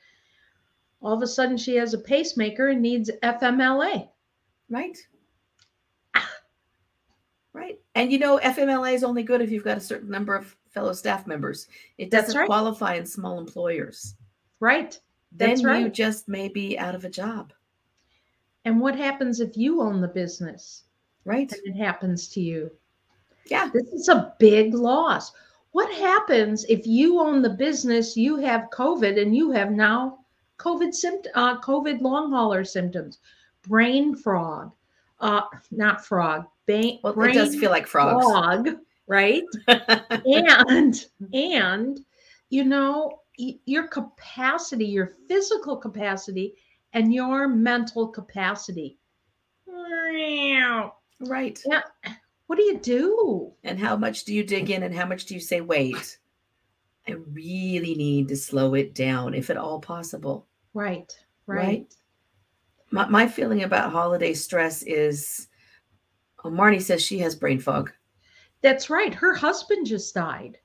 All 1.01 1.13
of 1.13 1.21
a 1.21 1.27
sudden, 1.27 1.57
she 1.57 1.75
has 1.75 1.93
a 1.93 1.99
pacemaker 1.99 2.69
and 2.69 2.81
needs 2.81 3.09
FMLA. 3.23 4.09
Right. 4.69 4.97
Right. 7.55 7.79
And 7.93 8.11
you 8.11 8.17
know, 8.17 8.39
FMLA 8.39 8.95
is 8.95 9.03
only 9.03 9.21
good 9.21 9.39
if 9.39 9.51
you've 9.51 9.63
got 9.63 9.77
a 9.77 9.81
certain 9.81 10.09
number 10.09 10.35
of 10.35 10.55
fellow 10.71 10.91
staff 10.91 11.27
members. 11.27 11.67
It 11.99 12.09
doesn't 12.09 12.35
right. 12.35 12.47
qualify 12.47 12.95
in 12.95 13.05
small 13.05 13.37
employers. 13.39 14.15
Right 14.59 14.99
then 15.35 15.63
right. 15.63 15.81
you 15.81 15.89
just 15.89 16.27
may 16.27 16.47
be 16.47 16.77
out 16.77 16.95
of 16.95 17.05
a 17.05 17.09
job. 17.09 17.53
And 18.65 18.79
what 18.79 18.95
happens 18.95 19.39
if 19.39 19.57
you 19.57 19.81
own 19.81 19.99
the 20.01 20.07
business? 20.07 20.83
Right. 21.25 21.51
And 21.51 21.75
it 21.75 21.77
happens 21.77 22.27
to 22.29 22.41
you. 22.41 22.71
Yeah. 23.47 23.69
This 23.73 23.87
is 23.87 24.09
a 24.09 24.33
big 24.39 24.73
loss. 24.73 25.31
What 25.71 25.91
happens 25.93 26.65
if 26.65 26.85
you 26.85 27.19
own 27.19 27.41
the 27.41 27.49
business, 27.49 28.15
you 28.15 28.37
have 28.37 28.69
COVID, 28.71 29.19
and 29.19 29.35
you 29.35 29.51
have 29.51 29.71
now 29.71 30.19
COVID 30.59 30.93
symptom, 30.93 31.31
uh, 31.35 31.59
COVID 31.61 32.01
long 32.01 32.31
hauler 32.31 32.63
symptoms, 32.63 33.17
brain 33.67 34.15
frog, 34.15 34.71
uh, 35.19 35.41
not 35.71 36.05
frog, 36.05 36.45
ba- 36.67 36.99
Well, 37.03 37.13
brain 37.13 37.31
it 37.31 37.33
does 37.33 37.55
feel 37.55 37.71
like 37.71 37.87
frogs. 37.87 38.23
frog, 38.23 38.69
right? 39.07 39.43
and 39.67 41.05
and 41.33 41.99
you 42.49 42.63
know 42.63 43.22
your 43.37 43.87
capacity, 43.87 44.85
your 44.85 45.13
physical 45.27 45.77
capacity, 45.77 46.55
and 46.93 47.13
your 47.13 47.47
mental 47.47 48.07
capacity. 48.07 48.99
right. 51.21 51.59
Yeah. 51.65 51.81
What 52.47 52.57
do 52.57 52.63
you 52.63 52.77
do? 52.79 53.53
And 53.63 53.79
how 53.79 53.95
much 53.95 54.25
do 54.25 54.33
you 54.33 54.43
dig 54.43 54.69
in 54.69 54.83
and 54.83 54.93
how 54.93 55.05
much 55.05 55.25
do 55.25 55.33
you 55.33 55.39
say, 55.39 55.61
wait? 55.61 56.19
I 57.07 57.13
really 57.31 57.95
need 57.95 58.27
to 58.29 58.37
slow 58.37 58.75
it 58.75 58.93
down, 58.93 59.33
if 59.33 59.49
at 59.49 59.57
all 59.57 59.79
possible. 59.79 60.47
Right, 60.73 61.11
right. 61.47 61.57
Right. 61.57 61.95
My, 62.91 63.07
my 63.09 63.27
feeling 63.27 63.63
about 63.63 63.91
holiday 63.91 64.33
stress 64.33 64.83
is 64.83 65.47
oh, 66.43 66.49
Marnie 66.49 66.81
says 66.81 67.01
she 67.01 67.19
has 67.19 67.35
brain 67.35 67.59
fog. 67.59 67.91
That's 68.61 68.89
right. 68.89 69.13
Her 69.13 69.33
husband 69.33 69.87
just 69.87 70.13
died. 70.13 70.57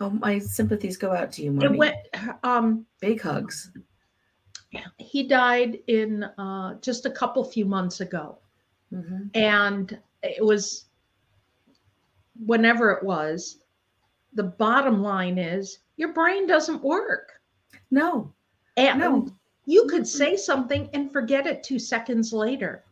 Oh, 0.00 0.10
my 0.10 0.38
sympathies 0.38 0.96
go 0.96 1.12
out 1.12 1.32
to 1.32 1.42
you, 1.42 1.58
It 1.60 1.74
went. 1.76 1.96
Um, 2.42 2.84
Big 3.00 3.20
hugs. 3.20 3.70
he 4.98 5.26
died 5.26 5.78
in 5.86 6.24
uh, 6.24 6.74
just 6.80 7.06
a 7.06 7.10
couple 7.10 7.42
few 7.44 7.64
months 7.64 8.00
ago, 8.00 8.38
Mhm. 8.92 9.30
and 9.34 9.98
it 10.22 10.44
was 10.44 10.86
whenever 12.44 12.90
it 12.90 13.02
was. 13.02 13.58
The 14.34 14.42
bottom 14.42 15.02
line 15.02 15.38
is 15.38 15.78
your 15.96 16.12
brain 16.12 16.46
doesn't 16.46 16.82
work, 16.82 17.40
No, 17.90 18.30
and 18.76 18.98
No. 19.00 19.28
you 19.64 19.86
could 19.86 20.06
say 20.06 20.36
something 20.36 20.90
and 20.92 21.10
forget 21.10 21.46
it 21.46 21.62
two 21.62 21.78
seconds 21.78 22.34
later. 22.34 22.84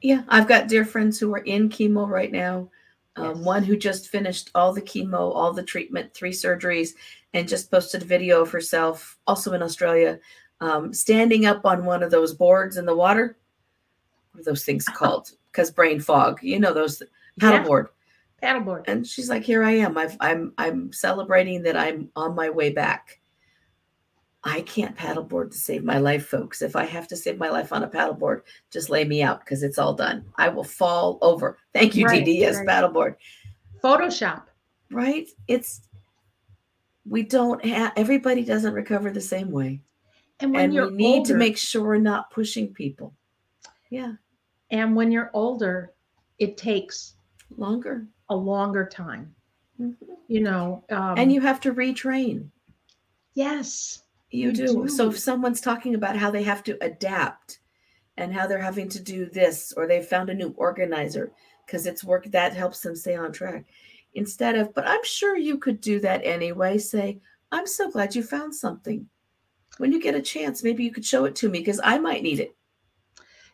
Yeah, 0.00 0.22
I've 0.28 0.48
got 0.48 0.68
dear 0.68 0.84
friends 0.86 1.18
who 1.20 1.34
are 1.34 1.38
in 1.44 1.68
chemo 1.68 2.08
right 2.08 2.32
now. 2.32 2.70
Um, 3.16 3.36
Yes. 3.36 3.46
One 3.46 3.64
who 3.64 3.76
just 3.76 4.08
finished 4.08 4.50
all 4.54 4.72
the 4.72 4.82
chemo, 4.82 5.34
all 5.34 5.52
the 5.52 5.62
treatment, 5.62 6.14
three 6.14 6.32
surgeries, 6.32 6.90
and 7.34 7.48
just 7.48 7.70
posted 7.70 8.02
a 8.02 8.06
video 8.06 8.42
of 8.42 8.50
herself, 8.50 9.18
also 9.26 9.52
in 9.52 9.62
Australia, 9.62 10.18
um, 10.60 10.92
standing 10.92 11.46
up 11.46 11.64
on 11.64 11.84
one 11.84 12.02
of 12.02 12.10
those 12.10 12.34
boards 12.34 12.76
in 12.76 12.86
the 12.86 12.96
water. 12.96 13.36
What 14.32 14.40
are 14.40 14.44
those 14.44 14.64
things 14.64 14.84
called? 14.94 15.32
Because 15.50 15.70
brain 15.70 16.00
fog, 16.00 16.38
you 16.42 16.58
know 16.58 16.72
those 16.72 17.02
paddleboard. 17.40 17.88
Paddleboard. 18.42 18.84
And 18.86 19.06
she's 19.06 19.28
like, 19.28 19.42
"Here 19.42 19.64
I 19.64 19.72
am. 19.72 19.98
I've, 19.98 20.16
I'm 20.20 20.52
I'm 20.58 20.92
celebrating 20.92 21.62
that 21.64 21.76
I'm 21.76 22.10
on 22.14 22.34
my 22.36 22.50
way 22.50 22.70
back." 22.70 23.17
I 24.44 24.60
can't 24.62 24.96
paddleboard 24.96 25.50
to 25.50 25.58
save 25.58 25.82
my 25.84 25.98
life, 25.98 26.26
folks. 26.26 26.62
If 26.62 26.76
I 26.76 26.84
have 26.84 27.08
to 27.08 27.16
save 27.16 27.38
my 27.38 27.48
life 27.50 27.72
on 27.72 27.82
a 27.82 27.88
paddleboard, 27.88 28.42
just 28.70 28.88
lay 28.88 29.04
me 29.04 29.20
out 29.22 29.40
because 29.40 29.62
it's 29.62 29.78
all 29.78 29.94
done. 29.94 30.24
I 30.36 30.48
will 30.48 30.64
fall 30.64 31.18
over. 31.22 31.58
Thank 31.74 31.96
you, 31.96 32.06
Right, 32.06 32.24
Dee 32.24 32.34
Dee. 32.34 32.40
Yes, 32.40 32.56
right. 32.56 32.66
paddleboard. 32.66 33.16
Photoshop. 33.82 34.44
Right? 34.90 35.28
It's 35.48 35.82
we 37.04 37.22
don't 37.22 37.64
have 37.64 37.92
everybody 37.96 38.44
doesn't 38.44 38.74
recover 38.74 39.10
the 39.10 39.20
same 39.20 39.50
way, 39.50 39.80
And 40.40 40.52
when 40.52 40.64
and 40.66 40.74
you're 40.74 40.88
we 40.90 40.96
need 40.96 41.24
to 41.26 41.34
make 41.34 41.56
sure 41.56 41.82
we're 41.82 41.98
not 41.98 42.30
pushing 42.30 42.72
people. 42.72 43.14
Yeah, 43.90 44.12
and 44.70 44.94
when 44.94 45.10
you're 45.10 45.30
older, 45.34 45.92
it 46.38 46.56
takes 46.56 47.14
longer. 47.56 48.06
a 48.30 48.36
longer 48.36 48.86
time. 48.86 49.34
Mhm. 49.80 49.96
You 50.28 50.40
know, 50.42 50.84
um, 50.90 51.16
and 51.18 51.32
you 51.32 51.40
have 51.40 51.60
to 51.62 51.72
retrain. 51.74 52.48
yes, 53.34 54.02
You 54.30 54.48
You 54.48 54.52
do. 54.52 54.88
So 54.88 55.08
if 55.08 55.18
someone's 55.18 55.60
talking 55.60 55.94
about 55.94 56.16
how 56.16 56.30
they 56.30 56.42
have 56.42 56.62
to 56.64 56.76
adapt 56.84 57.60
and 58.16 58.32
how 58.32 58.46
they're 58.46 58.58
having 58.60 58.88
to 58.90 59.00
do 59.00 59.26
this, 59.26 59.72
or 59.76 59.86
they 59.86 60.02
found 60.02 60.28
a 60.30 60.34
new 60.34 60.54
organizer 60.56 61.32
because 61.64 61.86
it's 61.86 62.04
work 62.04 62.24
that 62.26 62.52
helps 62.52 62.80
them 62.80 62.96
stay 62.96 63.16
on 63.16 63.32
track, 63.32 63.64
instead 64.14 64.56
of, 64.56 64.74
but 64.74 64.86
I'm 64.86 65.04
sure 65.04 65.36
you 65.36 65.58
could 65.58 65.80
do 65.80 66.00
that 66.00 66.24
anyway, 66.24 66.78
say, 66.78 67.20
I'm 67.52 67.66
so 67.66 67.90
glad 67.90 68.14
you 68.14 68.22
found 68.22 68.54
something. 68.54 69.08
When 69.78 69.92
you 69.92 70.00
get 70.00 70.14
a 70.14 70.22
chance, 70.22 70.64
maybe 70.64 70.84
you 70.84 70.90
could 70.92 71.04
show 71.04 71.24
it 71.24 71.36
to 71.36 71.48
me 71.48 71.60
because 71.60 71.80
I 71.82 71.98
might 71.98 72.22
need 72.22 72.40
it. 72.40 72.56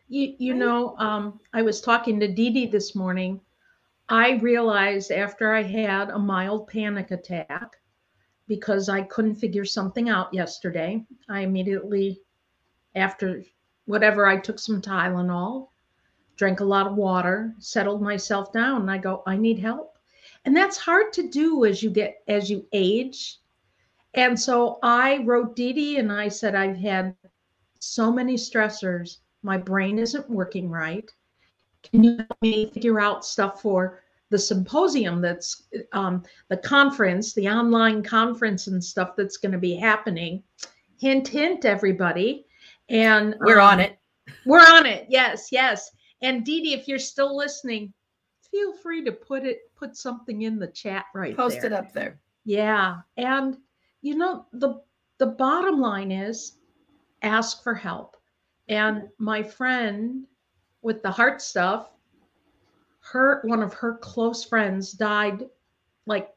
You, 0.07 0.35
you 0.39 0.53
Right. 0.53 0.59
know, 0.59 0.97
um, 0.97 1.39
I 1.53 1.61
was 1.61 1.81
talking 1.81 2.19
to 2.19 2.27
Dee 2.27 2.49
Dee 2.49 2.67
this 2.67 2.95
morning. 2.95 3.39
I 4.09 4.33
realized 4.37 5.11
after 5.11 5.53
I 5.53 5.63
had 5.63 6.09
a 6.09 6.19
mild 6.19 6.67
panic 6.67 7.11
attack 7.11 7.77
because 8.47 8.89
I 8.89 9.01
couldn't 9.01 9.35
figure 9.35 9.65
something 9.65 10.09
out 10.09 10.33
yesterday, 10.33 11.05
I 11.29 11.41
immediately, 11.41 12.21
after 12.95 13.43
whatever, 13.85 14.25
I 14.25 14.37
took 14.37 14.59
some 14.59 14.81
Tylenol, 14.81 15.69
drank 16.37 16.59
a 16.59 16.65
lot 16.65 16.87
of 16.87 16.95
water, 16.95 17.53
settled 17.59 18.01
myself 18.01 18.51
down, 18.53 18.81
and 18.81 18.91
I 18.91 18.97
go, 18.97 19.23
I 19.25 19.37
need 19.37 19.59
help. 19.59 19.97
And 20.45 20.55
that's 20.55 20.77
hard 20.77 21.11
to 21.13 21.27
do 21.29 21.65
as 21.65 21.81
you 21.81 21.89
get 21.89 22.21
as 22.27 22.49
you 22.49 22.65
age. 22.71 23.39
And 24.13 24.39
so 24.39 24.79
I 24.83 25.17
wrote 25.23 25.55
Dee 25.55 25.73
Dee 25.73 25.97
and 25.97 26.11
I 26.11 26.29
said, 26.29 26.55
I've 26.55 26.77
had 26.77 27.15
so 27.79 28.11
many 28.11 28.35
stressors 28.35 29.17
my 29.45 29.57
brain 29.57 29.99
isn't 29.99 30.27
working 30.29 30.69
right. 30.69 31.11
Can 31.83 32.03
you 32.03 32.17
help 32.17 32.41
me 32.41 32.71
figure 32.71 32.99
out 32.99 33.23
stuff 33.23 33.61
for 33.61 34.01
the 34.35 34.39
symposium 34.39 35.21
that's 35.21 35.63
um, 35.93 36.21
the 36.49 36.57
conference, 36.57 37.33
the 37.33 37.47
online 37.47 38.03
conference 38.03 38.67
and 38.67 38.83
stuff 38.83 39.15
that's 39.15 39.37
going 39.37 39.53
to 39.53 39.57
be 39.57 39.77
happening? 39.77 40.43
Hint, 40.99 41.25
hint, 41.25 41.63
everybody. 41.63 42.45
And 42.89 43.33
We're 43.39 43.61
um, 43.61 43.69
on 43.69 43.79
it. 43.79 43.97
We're 44.45 44.59
on 44.59 44.85
it. 44.85 45.05
Yes, 45.07 45.53
yes. 45.53 45.89
And 46.21 46.43
Dee 46.43 46.61
Dee, 46.61 46.73
if 46.73 46.85
you're 46.85 46.99
still 46.99 47.37
listening, 47.37 47.93
feel 48.51 48.73
free 48.73 49.05
to 49.05 49.13
put 49.13 49.45
it, 49.45 49.73
put 49.73 49.95
something 49.95 50.41
in 50.41 50.59
the 50.59 50.67
chat 50.67 51.05
right 51.15 51.33
Post 51.33 51.61
there. 51.61 51.67
it 51.67 51.73
up 51.73 51.93
there. 51.93 52.19
Yeah. 52.43 52.97
And 53.15 53.55
you 54.01 54.17
know, 54.17 54.47
the 54.51 54.81
the 55.17 55.27
bottom 55.27 55.79
line 55.79 56.11
is 56.11 56.57
ask 57.21 57.63
for 57.63 57.73
help. 57.73 58.17
And 58.67 59.03
my 59.17 59.41
friend 59.41 60.25
with 60.81 61.01
the 61.03 61.11
heart 61.11 61.41
stuff, 61.41 61.94
her 63.11 63.41
one 63.43 63.61
of 63.61 63.73
her 63.73 63.97
close 63.97 64.43
friends 64.43 64.91
died 64.91 65.47
like 66.07 66.33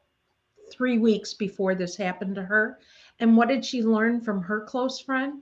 3 0.71 0.99
weeks 0.99 1.33
before 1.33 1.73
this 1.73 1.95
happened 1.95 2.35
to 2.35 2.43
her. 2.43 2.79
And 3.19 3.35
what 3.35 3.47
did 3.47 3.65
she 3.65 3.81
learn 3.81 4.21
from 4.21 4.41
her 4.41 4.61
close 4.61 4.99
friend? 4.99 5.41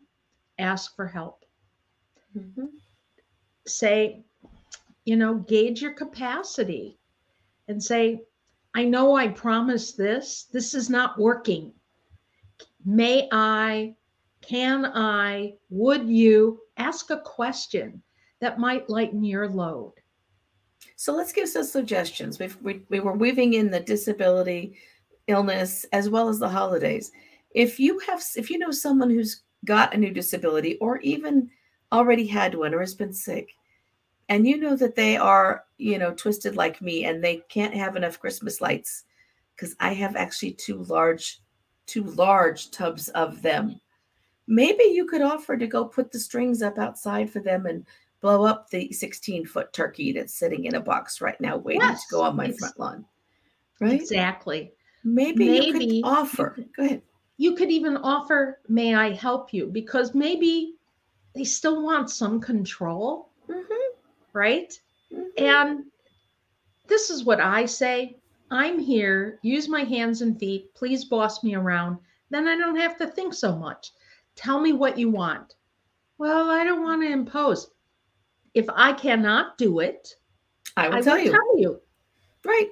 Ask 0.58 0.96
for 0.96 1.06
help. 1.06 1.46
Mhm. 2.36 2.70
Say, 3.66 4.24
you 5.06 5.18
know, 5.18 5.36
gauge 5.36 5.82
your 5.82 5.94
capacity 5.94 6.98
and 7.68 7.84
say, 7.84 8.24
I 8.74 8.86
know 8.86 9.16
I 9.16 9.28
promised 9.28 9.98
this. 9.98 10.46
This 10.46 10.74
is 10.74 10.90
not 10.90 11.18
working. 11.18 11.74
May 12.86 13.28
I, 13.32 13.96
can 14.42 14.86
I, 14.86 15.58
would 15.70 16.08
you 16.08 16.62
ask 16.78 17.10
a 17.10 17.20
question 17.20 18.02
that 18.40 18.60
might 18.60 18.90
lighten 18.90 19.24
your 19.24 19.50
load? 19.50 19.94
So 20.98 21.14
let's 21.14 21.32
give 21.32 21.48
some 21.48 21.64
suggestions. 21.64 22.40
We've, 22.40 22.58
we, 22.62 22.82
we 22.90 23.00
were 23.00 23.14
weaving 23.14 23.54
in 23.54 23.70
the 23.70 23.80
disability, 23.80 24.74
illness, 25.28 25.86
as 25.94 26.10
well 26.10 26.28
as 26.28 26.40
the 26.40 26.50
holidays. 26.50 27.12
If 27.54 27.80
you 27.80 28.00
have, 28.00 28.24
if 28.36 28.50
you 28.50 28.58
know 28.58 28.72
someone 28.72 29.12
who's 29.12 29.44
got 29.64 29.94
a 29.94 29.98
new 29.98 30.12
disability 30.12 30.76
or 30.80 30.98
even 31.02 31.52
already 31.92 32.26
had 32.26 32.56
one 32.56 32.74
or 32.74 32.80
has 32.80 32.96
been 32.96 33.14
sick, 33.14 33.52
and 34.28 34.48
you 34.48 34.58
know 34.58 34.76
that 34.76 34.96
they 34.96 35.18
are, 35.18 35.66
you 35.78 36.00
know, 36.00 36.16
twisted 36.16 36.56
like 36.56 36.82
me 36.82 37.06
and 37.06 37.24
they 37.24 37.44
can't 37.48 37.76
have 37.76 37.96
enough 37.96 38.20
Christmas 38.20 38.60
lights 38.60 39.04
because 39.56 39.76
I 39.80 39.94
have 39.94 40.16
actually 40.16 40.54
two 40.54 40.84
large, 40.86 41.42
two 41.86 42.04
large 42.06 42.72
tubs 42.72 43.10
of 43.10 43.44
them. 43.44 43.80
Maybe 44.48 44.84
you 44.86 45.06
could 45.06 45.22
offer 45.22 45.58
to 45.58 45.68
go 45.68 45.86
put 45.86 46.12
the 46.12 46.20
strings 46.20 46.64
up 46.64 46.80
outside 46.80 47.30
for 47.30 47.40
them 47.40 47.68
and 47.68 47.86
blow 48.22 48.44
up 48.44 48.70
the 48.70 48.92
16 48.92 49.46
foot 49.46 49.72
turkey 49.74 50.12
that's 50.12 50.34
sitting 50.34 50.66
in 50.66 50.76
a 50.76 50.80
box 50.80 51.22
right 51.22 51.40
now 51.40 51.58
waiting 51.58 51.82
Yes, 51.82 52.08
to 52.08 52.16
go 52.16 52.22
on 52.22 52.36
my 52.36 52.52
front 52.52 52.80
lawn. 52.80 53.06
Right? 53.80 53.94
Exactly. 53.94 54.74
Maybe, 55.04 55.46
you 55.46 55.74
could 55.74 55.92
offer. 56.04 56.58
Go 56.76 56.84
ahead. 56.84 57.02
You 57.38 57.56
could 57.56 57.70
even 57.70 57.98
offer, 57.98 58.60
May 58.68 58.96
I 58.96 59.14
help 59.14 59.54
you? 59.54 59.68
Because 59.68 60.16
maybe 60.16 60.74
they 61.36 61.44
still 61.44 61.84
want 61.84 62.10
some 62.10 62.42
control, 62.42 63.30
Mhm, 63.48 63.92
right? 64.34 64.80
mhm. 65.12 65.30
And 65.38 65.86
this 66.88 67.12
is 67.12 67.24
what 67.24 67.40
I 67.40 67.66
say 67.66 68.18
I'm 68.50 68.80
here, 68.80 69.40
use 69.44 69.68
my 69.68 69.84
hands 69.84 70.22
and 70.22 70.40
feet, 70.40 70.74
please 70.74 71.06
boss 71.06 71.44
me 71.44 71.54
around. 71.54 72.00
Then 72.30 72.48
I 72.48 72.56
don't 72.56 72.78
have 72.78 72.98
to 72.98 73.08
think 73.08 73.34
so 73.34 73.56
much. 73.56 73.92
Tell 74.36 74.60
me 74.60 74.72
what 74.74 74.98
you 74.98 75.10
want. 75.10 75.56
Well, 76.18 76.50
I 76.50 76.64
don't 76.64 76.82
want 76.82 77.02
to 77.04 77.10
impose. 77.12 77.70
If 78.58 78.66
I 78.76 78.92
cannot 78.94 79.58
do 79.60 79.80
it, 79.80 80.16
I 80.76 80.90
will 80.90 80.96
I 80.96 81.02
tell 81.02 81.16
will 81.18 81.24
you. 81.24 81.32
tell 81.32 81.58
you. 81.60 81.82
Right. 82.44 82.70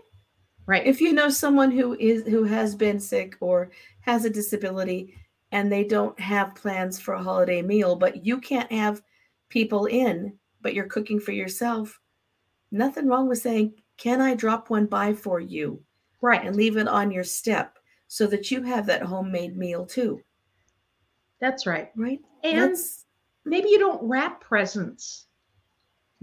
Right. 0.65 0.85
If 0.87 0.99
you 0.99 1.13
know 1.13 1.29
someone 1.29 1.69
who 1.69 1.93
is 1.99 2.23
who 2.25 2.43
has 2.43 2.73
been 2.73 2.99
sick 2.99 3.35
or 3.39 3.69
has 4.01 4.25
a 4.25 4.29
disability 4.31 5.13
and 5.51 5.71
they 5.71 5.83
don't 5.83 6.19
have 6.19 6.55
plans 6.55 6.99
for 6.99 7.13
a 7.13 7.21
holiday 7.23 7.61
meal, 7.61 7.95
but 7.95 8.25
you 8.25 8.39
can't 8.41 8.71
have 8.71 9.03
people 9.49 9.85
in, 9.85 10.33
but 10.61 10.73
you're 10.73 10.87
cooking 10.87 11.19
for 11.19 11.33
yourself, 11.33 11.99
nothing 12.71 13.07
wrong 13.07 13.27
with 13.29 13.37
saying, 13.37 13.75
"Can 13.97 14.21
I 14.21 14.33
drop 14.33 14.71
one 14.71 14.87
by 14.87 15.13
for 15.13 15.39
you?" 15.39 15.83
right. 16.21 16.43
and 16.43 16.55
leave 16.55 16.77
it 16.77 16.87
on 16.87 17.11
your 17.11 17.23
step 17.23 17.77
so 18.07 18.25
that 18.25 18.49
you 18.49 18.63
have 18.63 18.87
that 18.87 19.03
homemade 19.03 19.55
meal 19.55 19.85
too, 19.85 20.19
That's 21.39 21.67
right. 21.67 21.91
right? 21.95 22.19
And 22.43 22.57
That's- 22.57 23.05
maybe 23.45 23.69
you 23.69 23.77
don't 23.77 24.01
wrap 24.03 24.41
presents. 24.41 25.27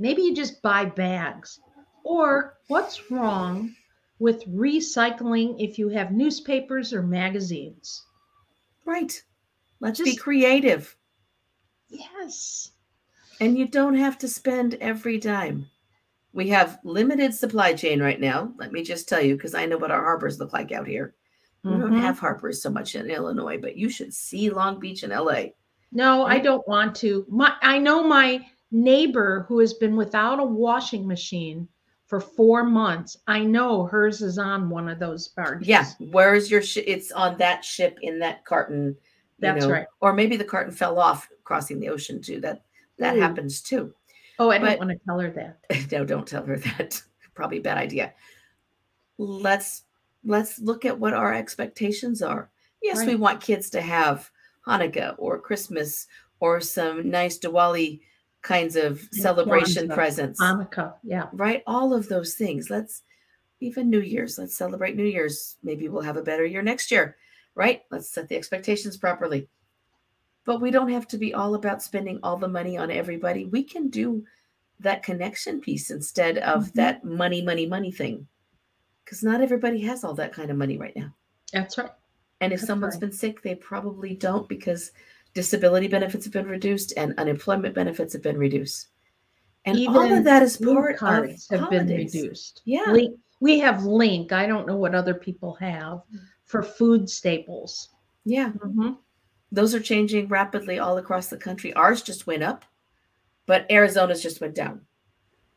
Maybe 0.03 0.23
you 0.23 0.35
just 0.35 0.61
buy 0.63 0.85
bags. 0.85 1.61
Or 2.03 2.59
what's 2.67 3.09
wrong 3.09 3.73
with 4.19 4.45
recycling 4.49 5.55
if 5.61 5.79
you 5.79 5.89
have 5.91 6.11
newspapers 6.11 6.93
or 6.93 7.03
magazines? 7.05 8.05
right. 8.85 9.23
Let's 9.79 10.01
be 10.01 10.17
creative. 10.17 10.97
Yes. 11.89 12.73
And 13.41 13.57
you 13.57 13.69
don't 13.69 13.95
have 13.95 14.19
to 14.19 14.29
spend 14.29 14.75
every 14.81 15.19
dime. 15.19 15.69
We 16.33 16.49
have 16.49 16.81
limited 16.83 17.33
supply 17.33 17.73
chain 17.75 18.03
right 18.03 18.21
now. 18.21 18.53
Let 18.57 18.73
me 18.73 18.83
just 18.83 19.09
tell 19.09 19.21
you, 19.21 19.37
because 19.37 19.55
I 19.55 19.67
know 19.67 19.79
what 19.79 19.93
our 19.93 20.03
harbors 20.03 20.41
look 20.41 20.53
like 20.53 20.73
out 20.73 20.87
here. 20.89 21.15
We 21.63 21.71
don't 21.79 21.93
Mhm. 21.93 22.01
have 22.01 22.19
harbors 22.19 22.61
so 22.61 22.71
much 22.71 22.97
in 22.97 23.09
Illinois, 23.09 23.59
but 23.59 23.77
you 23.77 23.89
should 23.89 24.13
see 24.13 24.51
Long 24.51 24.81
Beach 24.81 25.05
and 25.05 25.13
LA. 25.13 25.55
No, 25.93 26.25
I 26.25 26.41
don't 26.41 26.67
want 26.67 26.97
to. 26.97 27.25
My 27.29 27.55
I 27.63 27.79
know 27.79 28.03
my 28.03 28.45
neighbor 28.73 29.45
who 29.49 29.61
has 29.61 29.75
been 29.75 29.95
without 29.97 30.41
a 30.41 30.45
washing 30.45 31.07
machine 31.07 31.69
for 32.07 32.21
4 32.21 32.65
months. 32.65 33.17
I 33.27 33.45
know 33.45 33.85
hers 33.85 34.21
is 34.21 34.39
on 34.39 34.69
one 34.69 34.89
of 34.89 34.99
those 34.99 35.29
barges. 35.29 35.69
Yeah. 35.69 35.87
Where's 35.99 36.51
your 36.51 36.63
ship? 36.63 36.85
It's 36.87 37.13
on 37.13 37.39
that 37.39 37.65
ship 37.65 37.99
in 38.03 38.19
that 38.19 38.45
carton. 38.45 38.97
That's 39.39 39.65
know, 39.65 39.73
right. 39.73 39.87
Or 40.01 40.13
maybe 40.13 40.37
the 40.37 40.45
carton 40.45 40.73
fell 40.73 40.99
off 40.99 41.29
crossing 41.45 41.81
the 41.81 41.89
ocean 41.89 42.21
too. 42.21 42.41
That 42.41 42.65
that 42.99 43.17
Ooh. 43.17 43.21
happens 43.21 43.63
too. 43.63 43.95
Oh, 44.39 44.51
I 44.51 44.59
don't 44.59 44.79
want 44.79 44.91
to 44.91 45.01
tell 45.07 45.21
her 45.21 45.31
that. 45.31 45.91
no, 45.93 46.05
don't 46.05 46.27
tell 46.27 46.45
her 46.45 46.59
that. 46.59 47.03
Probably 47.35 47.59
a 47.59 47.63
bad 47.63 47.79
idea. 47.79 48.13
Let's 49.19 49.85
let's 50.25 50.59
look 50.59 50.85
at 50.85 50.99
what 50.99 51.15
our 51.15 51.35
expectations 51.35 52.23
are. 52.23 52.51
Yes, 52.83 53.07
we 53.07 53.15
want 53.15 53.41
kids 53.41 53.71
to 53.71 53.81
have 53.81 54.31
Hanukkah 54.67 55.15
or 55.19 55.39
Christmas 55.39 56.09
or 56.41 56.61
some 56.61 57.09
nice 57.09 57.39
Diwali 57.39 58.01
kinds 58.43 58.77
of 58.77 59.01
celebration 59.13 59.89
Kwanzaa. 59.89 59.95
presents. 59.95 60.41
Hanukkah. 60.41 60.95
Yeah. 61.03 61.29
right? 61.33 61.63
All 61.67 61.95
of 61.95 62.09
those 62.09 62.35
things. 62.35 62.71
Let's 62.71 63.03
even 63.61 63.89
New 63.89 64.01
Year's. 64.01 64.39
Let's 64.39 64.57
celebrate 64.57 64.97
New 64.97 65.05
Year's. 65.05 65.57
Maybe 65.63 65.89
we'll 65.89 66.03
have 66.03 66.17
a 66.17 66.23
better 66.23 66.45
year 66.45 66.63
next 66.63 66.91
year, 66.91 67.17
right? 67.55 67.83
Let's 67.91 68.11
set 68.11 68.29
the 68.29 68.37
expectations 68.37 68.97
properly. 68.97 69.49
But 70.45 70.61
we 70.61 70.73
don't 70.73 70.91
have 70.91 71.07
to 71.09 71.19
be 71.19 71.33
all 71.35 71.55
about 71.55 71.83
spending 71.83 72.19
all 72.25 72.37
the 72.37 72.49
money 72.49 72.77
on 72.77 72.91
everybody. 72.91 73.45
We 73.47 73.63
can 73.63 73.89
do 73.89 74.25
that 74.81 75.05
connection 75.05 75.61
piece 75.61 75.91
instead 75.93 76.39
of 76.39 76.71
Mhm. 76.71 76.73
that 76.73 77.05
money, 77.05 77.41
money, 77.43 77.67
money 77.67 77.93
thing. 77.93 78.27
Because 79.05 79.23
not 79.23 79.41
everybody 79.41 79.81
has 79.83 80.03
all 80.03 80.15
that 80.15 80.33
kind 80.33 80.51
of 80.51 80.57
money 80.57 80.77
right 80.79 80.97
now. 80.97 81.15
That's 81.53 81.79
right. 81.79 81.91
And 82.41 82.53
if 82.53 82.59
That's 82.61 82.67
someone's 82.67 82.95
right. 82.95 83.03
been 83.03 83.13
sick, 83.13 83.43
they 83.43 83.55
probably 83.55 84.17
don't 84.17 84.49
because 84.49 84.91
disability 85.35 85.89
benefits 85.89 86.25
have 86.25 86.33
been 86.33 86.47
reduced 86.47 86.93
and 86.97 87.15
unemployment 87.19 87.75
benefits 87.75 88.13
have 88.13 88.23
been 88.23 88.39
reduced. 88.39 88.89
And 89.65 89.87
all 89.89 90.13
of 90.13 90.25
that 90.25 90.43
is 90.43 90.57
part 90.57 90.99
cards 90.99 91.49
of 91.51 91.61
have 91.61 91.71
been 91.71 91.87
reduced. 91.89 92.63
Yeah. 92.65 92.91
Link, 92.91 93.19
we 93.41 93.59
have 93.61 93.85
Link. 93.85 94.33
I 94.33 94.47
don't 94.47 94.67
know 94.67 94.77
what 94.77 94.95
other 94.95 95.15
people 95.15 95.55
have 95.55 96.03
for 96.45 96.63
food 96.63 97.09
staples. 97.09 97.91
Yeah. 98.25 98.53
Mhm. 98.53 98.99
those 99.55 99.75
are 99.75 99.81
changing 99.81 100.29
rapidly 100.29 100.79
all 100.79 100.97
across 100.97 101.29
the 101.29 101.37
country. 101.37 101.75
Ours 101.75 102.03
just 102.03 102.27
went 102.27 102.43
up, 102.43 102.65
but 103.45 103.71
Arizona's 103.71 104.23
just 104.23 104.41
went 104.41 104.55
down, 104.55 104.81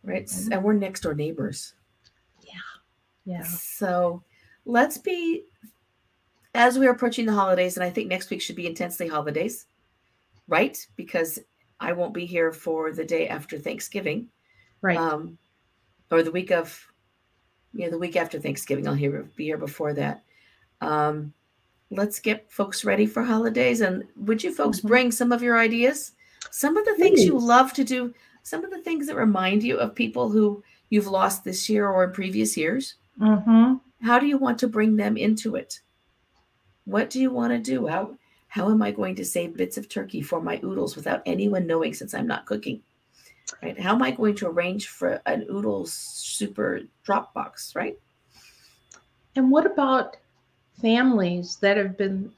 right? 0.03 0.25
Mhm. 0.25 0.51
And 0.51 0.63
we're 0.63 0.73
next 0.73 0.99
door 1.01 1.13
neighbors. 1.13 1.75
Yeah. 2.41 2.59
Yeah. 3.23 3.43
So 3.43 4.21
let's 4.65 4.97
be, 4.97 5.45
as 6.55 6.79
we're 6.79 6.91
approaching 6.91 7.25
the 7.25 7.33
holidays, 7.33 7.77
and 7.77 7.83
I 7.83 7.89
think 7.89 8.07
next 8.07 8.29
week 8.29 8.41
should 8.41 8.55
be 8.55 8.65
intensely 8.65 9.07
holidays, 9.07 9.65
right? 10.47 10.77
Because 10.95 11.39
I 11.79 11.91
won't 11.91 12.13
be 12.13 12.25
here 12.25 12.51
for 12.51 12.91
the 12.93 13.03
day 13.05 13.27
after 13.27 13.57
Thanksgiving, 13.59 14.29
Right. 14.81 14.97
um, 14.97 15.37
or 16.11 16.23
the 16.23 16.31
week 16.31 16.51
of, 16.51 16.87
yeah, 17.73 17.89
the 17.89 17.97
week 17.97 18.15
after 18.15 18.39
Thanksgiving. 18.39 18.87
I'll 18.87 18.93
here 18.93 19.27
be 19.35 19.45
here 19.45 19.57
before 19.57 19.93
that. 19.93 20.23
Um, 20.81 21.33
let's 21.91 22.19
get 22.19 22.51
folks 22.51 22.85
ready 22.85 23.05
for 23.05 23.21
holidays. 23.23 23.81
And 23.81 24.03
would 24.15 24.43
you 24.43 24.53
folks 24.53 24.79
Mhm. 24.79 24.87
bring 24.87 25.11
some 25.11 25.31
of 25.31 25.43
your 25.43 25.57
ideas? 25.57 26.13
Some 26.51 26.77
of 26.77 26.85
the 26.85 26.95
things 26.95 27.23
you 27.25 27.37
love 27.37 27.73
to 27.73 27.83
do, 27.83 28.13
some 28.43 28.63
of 28.63 28.71
the 28.71 28.81
things 28.81 29.07
that 29.07 29.15
remind 29.15 29.63
you 29.63 29.77
of 29.77 29.93
people 29.95 30.29
who 30.29 30.63
you've 30.89 31.07
lost 31.07 31.43
this 31.43 31.67
year 31.69 31.89
or 31.89 32.05
in 32.05 32.11
previous 32.11 32.55
years. 32.55 32.95
hmm 33.17 33.75
How 34.01 34.19
do 34.19 34.27
you 34.27 34.37
want 34.37 34.59
to 34.59 34.67
bring 34.67 34.95
them 34.95 35.17
into 35.17 35.55
it? 35.55 35.81
What 36.85 37.09
do 37.09 37.19
you 37.19 37.31
want 37.31 37.51
to 37.51 37.59
do? 37.59 37.87
How 37.87 38.17
how 38.47 38.69
am 38.71 38.81
I 38.81 38.91
going 38.91 39.15
to 39.15 39.25
save 39.25 39.57
bits 39.57 39.77
of 39.77 39.89
turkey 39.89 40.21
for 40.21 40.41
my 40.41 40.59
oodles 40.63 40.95
without 40.95 41.21
anyone 41.25 41.67
knowing 41.67 41.93
since 41.93 42.13
I'm 42.13 42.27
not 42.27 42.45
cooking? 42.45 42.81
Right? 43.61 43.79
How 43.79 43.93
am 43.93 44.01
I 44.01 44.11
going 44.11 44.35
to 44.35 44.47
arrange 44.47 44.87
for 44.87 45.21
an 45.25 45.45
oodles 45.49 45.91
super 45.91 46.81
drop 47.03 47.33
box, 47.33 47.75
right? 47.75 47.99
And 49.35 49.51
what 49.51 49.65
about 49.65 50.17
families 50.81 51.57
that 51.57 51.77
have 51.77 51.97
been 51.97 52.31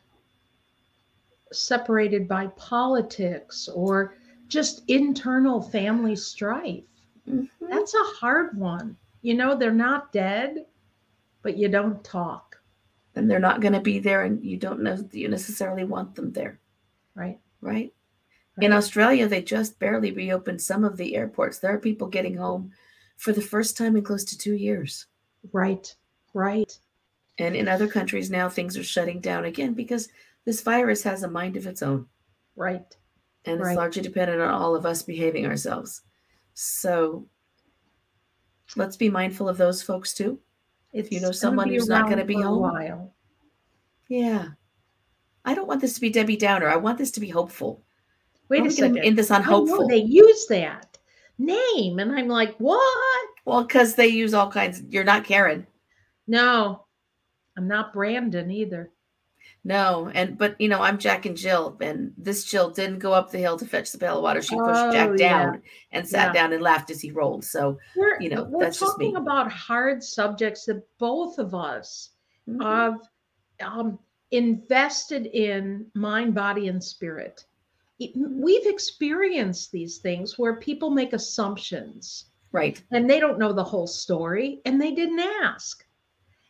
separated 1.52 2.28
by 2.28 2.48
politics 2.56 3.70
or 3.74 4.16
just 4.48 4.84
internal 4.88 5.62
family 5.62 6.16
strife? 6.16 6.84
Mhm. 7.28 7.50
That's 7.62 7.94
a 7.94 8.04
hard 8.20 8.58
one. 8.58 8.98
You 9.22 9.36
know, 9.36 9.56
they're 9.56 9.72
not 9.72 10.12
dead, 10.12 10.66
but 11.42 11.58
you 11.58 11.68
don't 11.68 12.04
talk, 12.04 12.47
And 13.18 13.30
they're 13.30 13.40
not 13.40 13.62
going 13.62 13.74
to 13.74 13.82
be 13.82 14.00
there 14.00 14.24
and 14.24 14.44
you 14.44 14.58
don't 14.58 14.82
know 14.82 14.98
you 15.12 15.28
necessarily 15.28 15.84
want 15.84 16.16
them 16.16 16.32
there, 16.32 16.60
right? 17.16 17.40
right? 17.62 17.92
In 18.60 18.72
Australia, 18.74 19.28
they 19.28 19.42
just 19.42 19.80
barely 19.80 20.12
reopened 20.12 20.62
some 20.62 20.84
of 20.84 20.98
the 20.98 21.16
airports. 21.16 21.60
There 21.60 21.74
are 21.74 21.80
people 21.80 22.08
getting 22.08 22.36
home 22.36 22.72
for 23.18 23.32
the 23.32 23.42
first 23.42 23.78
time 23.78 23.96
in 23.96 24.04
close 24.04 24.24
to 24.26 24.38
two 24.38 24.56
years. 24.56 25.08
Right. 25.52 25.94
Right. 26.34 26.72
And 27.40 27.56
in 27.56 27.68
other 27.68 27.88
countries 27.88 28.32
now, 28.32 28.50
things 28.50 28.78
are 28.78 28.84
shutting 28.84 29.20
down 29.20 29.46
again 29.46 29.74
because 29.74 30.10
this 30.46 30.62
virus 30.62 31.04
has 31.04 31.24
a 31.24 31.28
mind 31.28 31.58
of 31.58 31.68
its 31.68 31.84
own. 31.84 32.08
Right. 32.56 32.96
And 33.46 33.60
Right. 33.60 33.72
it's 33.72 33.78
largely 33.78 34.02
dependent 34.02 34.42
on 34.42 34.50
all 34.50 34.76
of 34.76 34.86
us 34.86 35.04
behaving 35.04 35.46
ourselves. 35.46 36.02
So 36.54 37.28
let's 38.76 38.98
be 38.98 39.10
mindful 39.10 39.48
of 39.48 39.58
those 39.58 39.82
folks 39.84 40.14
too. 40.14 40.40
It's 40.94 41.12
you 41.12 41.20
know 41.20 41.32
someone 41.32 41.70
who's 41.70 41.88
not 41.88 42.10
gonna 42.10 42.26
be 42.26 42.36
for 42.36 42.42
a 42.42 42.48
home. 42.48 42.62
while. 42.62 43.14
Yeah. 44.10 44.50
I 45.46 45.54
don't 45.54 45.68
want 45.68 45.82
this 45.82 45.94
to 45.94 46.02
be 46.02 46.10
Debbie 46.10 46.38
Downer. 46.38 46.68
I 46.68 46.76
want 46.76 46.98
this 46.98 47.12
to 47.12 47.20
be 47.20 47.30
hopeful. 47.30 47.84
Wait 48.50 48.66
a 48.66 48.72
second. 48.72 49.00
end 49.00 49.18
this 49.18 49.32
on 49.32 49.42
I 49.42 49.46
hopeful. 49.46 49.88
they 49.88 49.98
use 49.98 50.46
that 50.48 50.98
name, 51.38 52.00
and 52.00 52.12
I'm 52.12 52.28
like, 52.28 52.56
what? 52.58 53.28
Well, 53.46 53.64
because 53.64 53.96
they 53.96 54.08
use 54.08 54.34
all 54.34 54.52
kinds. 54.52 54.82
You're 54.90 55.04
not 55.04 55.24
Karen. 55.24 55.68
No, 56.28 56.86
I'm 57.58 57.68
not 57.68 57.94
Brandon 57.94 58.52
either. 58.52 58.92
No, 59.68 60.10
and 60.16 60.38
but 60.38 60.56
you 60.62 60.70
know, 60.70 60.82
I'm 60.82 60.98
Jack 60.98 61.26
and 61.26 61.36
Jill, 61.36 61.76
and 61.82 62.14
this 62.18 62.46
Jill 62.46 62.70
didn't 62.70 63.00
go 63.00 63.12
up 63.12 63.32
the 63.32 63.38
hill 63.38 63.58
to 63.58 63.66
fetch 63.66 63.92
the 63.92 63.98
pail 63.98 64.16
of 64.16 64.24
water. 64.24 64.42
She 64.42 64.56
pushed 64.56 64.70
Oh, 64.70 64.92
Jack 64.94 65.10
yeah. 65.18 65.28
down 65.28 65.62
and 65.92 66.08
sat 66.08 66.28
Yeah. 66.28 66.42
down 66.42 66.54
and 66.54 66.64
laughed 66.64 66.90
as 66.90 67.02
he 67.02 67.12
rolled. 67.12 67.44
So 67.44 67.78
We're 67.98 68.18
You 68.22 68.30
know, 68.30 68.44
we're 68.46 68.64
that's 68.64 68.80
just 68.80 68.98
me. 68.98 69.08
talking 69.08 69.18
about 69.18 69.52
hard 69.52 70.02
subjects 70.02 70.64
that 70.66 70.88
both 71.00 71.38
of 71.38 71.54
us 71.54 72.12
mhm. 72.48 72.64
have 72.64 73.02
um, 73.60 74.00
invested 74.32 75.26
in 75.26 75.86
mind, 75.96 76.34
body, 76.34 76.70
and 76.70 76.82
spirit. 76.82 77.44
We've 78.16 78.68
experienced 78.68 79.74
these 79.74 79.98
things 79.98 80.40
where 80.40 80.56
people 80.56 80.92
make 80.92 81.12
assumptions 81.12 82.28
right. 82.54 82.82
and 82.92 83.10
they 83.10 83.20
don't 83.20 83.38
know 83.38 83.52
the 83.52 83.64
whole 83.66 83.88
story 83.88 84.62
and 84.64 84.80
they 84.82 84.92
didn't 84.94 85.20
ask. 85.20 85.84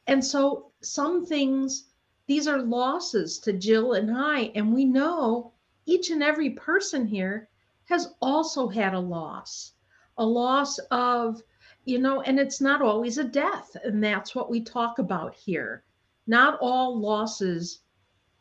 And 0.06 0.24
so 0.24 0.72
some 0.82 1.26
things, 1.26 1.86
these 2.28 2.48
are 2.48 2.62
losses 2.62 3.40
to 3.40 3.54
Jill 3.54 3.94
and 3.94 4.16
I, 4.16 4.52
and 4.54 4.74
we 4.74 4.86
know 4.86 5.54
each 5.86 6.12
and 6.12 6.22
every 6.22 6.52
person 6.52 7.08
here 7.08 7.50
has 7.86 8.14
also 8.22 8.68
had 8.68 8.94
a 8.94 9.00
loss, 9.00 9.74
a 10.18 10.26
loss 10.26 10.78
of, 10.92 11.42
you 11.86 12.00
know, 12.00 12.22
and 12.22 12.38
it's 12.38 12.60
not 12.60 12.82
always 12.82 13.18
a 13.18 13.24
death. 13.24 13.76
And 13.84 14.04
that's 14.04 14.36
what 14.36 14.50
we 14.50 14.62
talk 14.62 15.00
about 15.00 15.34
here. 15.34 15.86
Not 16.28 16.60
all 16.60 17.00
losses, 17.00 17.80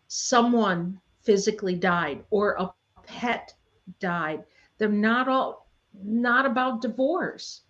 someone 0.09 1.01
physically 1.23 1.77
died 1.77 2.25
or 2.31 2.57
a 2.59 2.73
pet 3.05 3.55
died. 4.01 4.45
They're 4.79 4.89
not 4.89 5.29
all 5.29 5.69
not 6.03 6.45
about 6.45 6.83
divorce. 6.83 7.63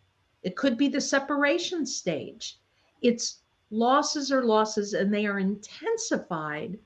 It 0.42 0.56
could 0.56 0.78
be 0.78 0.88
the 0.88 1.00
separation 1.00 1.84
stage. 1.84 2.58
It's 3.02 3.42
losses 3.70 4.30
are 4.32 4.44
losses 4.44 4.92
and 4.92 5.12
they 5.12 5.26
are 5.26 5.38
intensified 5.38 6.78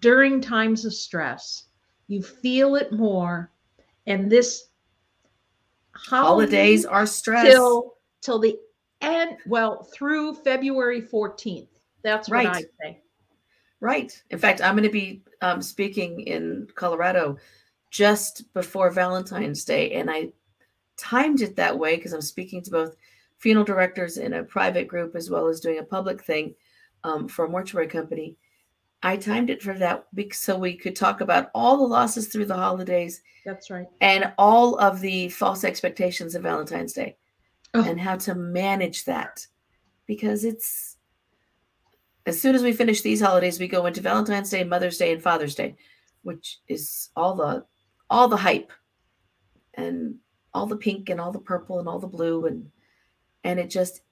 during 0.00 0.40
times 0.40 0.84
of 0.84 0.94
stress. 0.94 1.64
You 2.08 2.22
feel 2.22 2.76
it 2.76 2.92
more. 2.92 3.50
And 4.06 4.30
this 4.30 4.68
holidays 5.92 6.84
are 6.84 7.06
stress 7.06 7.46
till 7.46 7.94
till 8.20 8.38
the 8.38 8.58
end, 9.00 9.36
well, 9.46 9.84
through 9.94 10.34
February 10.34 11.02
14th. 11.02 11.68
That's 12.02 12.28
what 12.28 12.36
Right. 12.36 12.48
I 12.48 12.62
say. 12.82 13.00
Right. 13.80 14.22
In 14.30 14.38
fact, 14.38 14.62
I'm 14.62 14.74
going 14.74 14.84
to 14.84 14.90
be 14.90 15.22
um, 15.42 15.60
speaking 15.60 16.20
in 16.20 16.68
Colorado 16.74 17.36
just 17.90 18.52
before 18.54 18.90
Valentine's 18.90 19.64
Day, 19.64 19.92
and 19.92 20.10
I 20.10 20.32
timed 20.96 21.42
it 21.42 21.56
that 21.56 21.78
way 21.78 21.96
because 21.96 22.12
I'm 22.12 22.22
speaking 22.22 22.62
to 22.62 22.70
both 22.70 22.96
funeral 23.44 23.62
directors 23.66 24.16
in 24.16 24.32
a 24.32 24.42
private 24.42 24.88
group 24.88 25.14
as 25.14 25.28
well 25.28 25.48
as 25.48 25.60
doing 25.60 25.78
a 25.78 25.82
public 25.82 26.24
thing 26.24 26.54
um, 27.04 27.28
for 27.28 27.44
a 27.44 27.48
mortuary 27.48 27.86
company. 27.86 28.38
I 29.02 29.18
timed 29.18 29.50
it 29.50 29.62
for 29.62 29.74
that 29.74 30.06
week 30.14 30.32
so 30.32 30.56
we 30.56 30.74
could 30.74 30.96
talk 30.96 31.20
about 31.20 31.50
all 31.54 31.76
the 31.76 31.84
losses 31.84 32.28
through 32.28 32.46
the 32.46 32.54
holidays 32.56 33.20
That's 33.44 33.68
right. 33.70 33.86
and 34.00 34.32
all 34.38 34.76
of 34.78 34.98
the 35.02 35.28
false 35.28 35.62
expectations 35.62 36.34
of 36.34 36.42
Valentine's 36.42 36.94
Day 36.94 37.18
Oh. 37.74 37.84
and 37.84 38.00
how 38.00 38.16
to 38.16 38.34
manage 38.34 39.04
that 39.04 39.46
because 40.06 40.44
it's 40.44 40.96
as 42.24 42.40
soon 42.40 42.54
as 42.54 42.62
we 42.62 42.72
finish 42.72 43.02
these 43.02 43.20
holidays 43.20 43.60
we 43.60 43.68
go 43.68 43.84
into 43.84 44.00
Valentine's 44.00 44.48
Day, 44.48 44.64
Mother's 44.64 44.96
Day 44.96 45.12
and 45.12 45.22
Father's 45.22 45.54
Day, 45.54 45.76
which 46.22 46.60
is 46.66 47.10
all 47.14 47.34
the 47.34 47.66
all 48.08 48.26
the 48.28 48.38
hype 48.38 48.72
and 49.74 50.14
all 50.54 50.64
the 50.66 50.76
pink 50.76 51.10
and 51.10 51.20
all 51.20 51.32
the 51.32 51.38
purple 51.52 51.78
and 51.78 51.86
all 51.88 51.98
the 51.98 52.06
blue 52.06 52.46
and 52.46 52.70
and 53.44 53.60
it 53.60 53.70
just 53.70 54.02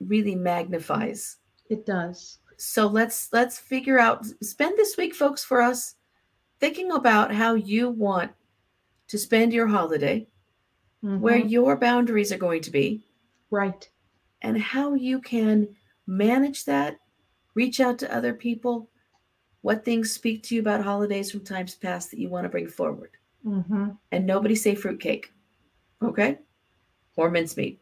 really 0.00 0.34
magnifies 0.34 1.38
It 1.70 1.86
does. 1.86 2.38
so 2.56 2.86
let's 2.86 3.32
let's 3.32 3.58
figure 3.58 3.98
out 3.98 4.24
spend 4.42 4.76
this 4.76 4.96
week 4.96 5.14
folks 5.14 5.44
for 5.44 5.60
us 5.62 5.94
thinking 6.60 6.92
about 6.92 7.32
how 7.34 7.54
you 7.54 7.90
want 7.90 8.32
to 9.08 9.18
spend 9.18 9.52
your 9.52 9.66
holiday 9.68 10.26
where 11.00 11.40
Mhm. 11.40 11.50
your 11.50 11.76
boundaries 11.76 12.32
are 12.32 12.38
going 12.38 12.62
to 12.62 12.70
be 12.70 13.04
right. 13.50 13.88
and 14.42 14.56
how 14.58 14.94
you 14.94 15.20
can 15.20 15.68
manage 16.06 16.64
that 16.64 16.98
reach 17.54 17.80
out 17.80 17.98
to 17.98 18.14
other 18.14 18.32
people 18.34 18.88
what 19.60 19.84
things 19.84 20.10
speak 20.12 20.42
to 20.42 20.54
you 20.54 20.60
about 20.60 20.82
holidays 20.82 21.30
from 21.30 21.40
times 21.44 21.74
past 21.74 22.10
that 22.10 22.18
you 22.18 22.28
want 22.28 22.44
to 22.44 22.48
bring 22.48 22.68
forward 22.68 23.10
hmm 23.42 23.90
and 24.12 24.24
nobody 24.26 24.54
say 24.54 24.74
fruitcake 24.74 25.32
okay 26.00 26.38
or 27.16 27.30
mincemeat 27.30 27.81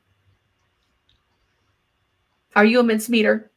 are 2.57 2.64
you 2.64 2.80
a 2.80 2.82
mincemeater 2.82 3.51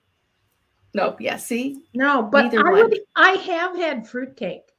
no 0.94 1.16
yeah 1.20 1.38
see 1.38 1.82
No, 1.94 2.24
but 2.24 2.44
Neither 2.46 2.68
I 2.68 2.72
one. 2.72 2.90
would 2.90 3.00
I 3.16 3.32
have 3.32 3.76
had 3.76 4.08
fruitcake. 4.08 4.72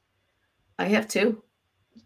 i 0.79 0.85
have 0.85 1.07
two 1.07 1.41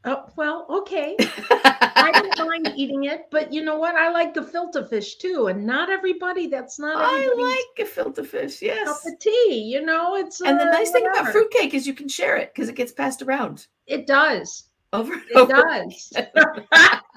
Oh, 0.05 0.25
well, 0.37 0.65
okay. 0.69 1.17
I 1.19 2.31
don't 2.35 2.47
mind 2.47 2.71
eating 2.77 3.03
it, 3.05 3.25
but 3.31 3.51
you 3.51 3.61
know 3.65 3.77
what? 3.77 3.95
I 3.95 4.09
like 4.11 4.33
gefilte 4.33 4.87
fish 4.89 5.15
too, 5.17 5.47
and 5.47 5.65
not 5.65 5.89
everybody. 5.89 6.47
That's 6.47 6.79
not 6.79 6.95
I 6.97 7.19
everybody's 7.25 7.57
like 7.57 8.15
gefilte 8.15 8.25
fish, 8.25 8.61
yes. 8.61 8.87
cup 8.87 9.13
of 9.13 9.19
tea. 9.19 9.61
You 9.73 9.81
know, 9.85 10.15
it's 10.15 10.39
And 10.39 10.57
the 10.57 10.67
uh, 10.69 10.71
nice 10.71 10.91
thing 10.91 11.05
about 11.05 11.33
fruitcake 11.33 11.73
is 11.73 11.85
you 11.85 11.93
can 11.93 12.07
share 12.07 12.37
it 12.37 12.53
because 12.53 12.69
it 12.69 12.75
gets 12.75 12.93
passed 12.93 13.21
around 13.21 13.67
it 13.87 14.07
does. 14.07 14.69
over 14.93 15.13
It 15.15 15.35
over. 15.35 15.51
does. 15.51 16.13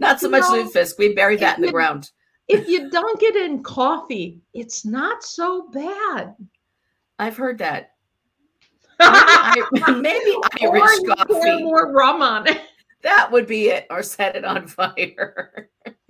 Not 0.00 0.18
so 0.18 0.28
much 0.30 0.42
know, 0.42 0.64
lutefisk. 0.64 0.98
We 0.98 1.14
buried 1.14 1.40
that 1.40 1.58
in 1.58 1.62
the 1.62 1.68
you- 1.68 1.72
ground. 1.72 2.10
if 2.48 2.66
you 2.66 2.90
dunk 2.90 3.22
it 3.22 3.36
in 3.36 3.62
coffee, 3.62 4.40
it's 4.54 4.84
not 4.84 5.22
so 5.22 5.68
bad. 5.70 6.34
I've 7.18 7.36
heard 7.36 7.58
that. 7.58 7.90
Maybe, 9.00 9.66
I, 9.82 9.92
maybe 10.00 10.36
Or 10.62 10.76
Irish 10.76 10.98
you 11.02 11.14
pour 11.26 11.58
more 11.60 11.92
rum 11.92 12.20
on 12.22 12.46
it. 12.46 12.60
That 13.02 13.30
would 13.32 13.46
be 13.46 13.68
it, 13.68 13.86
or 13.88 14.02
set 14.02 14.36
it 14.36 14.44
on 14.44 14.66
fire. 14.66 15.70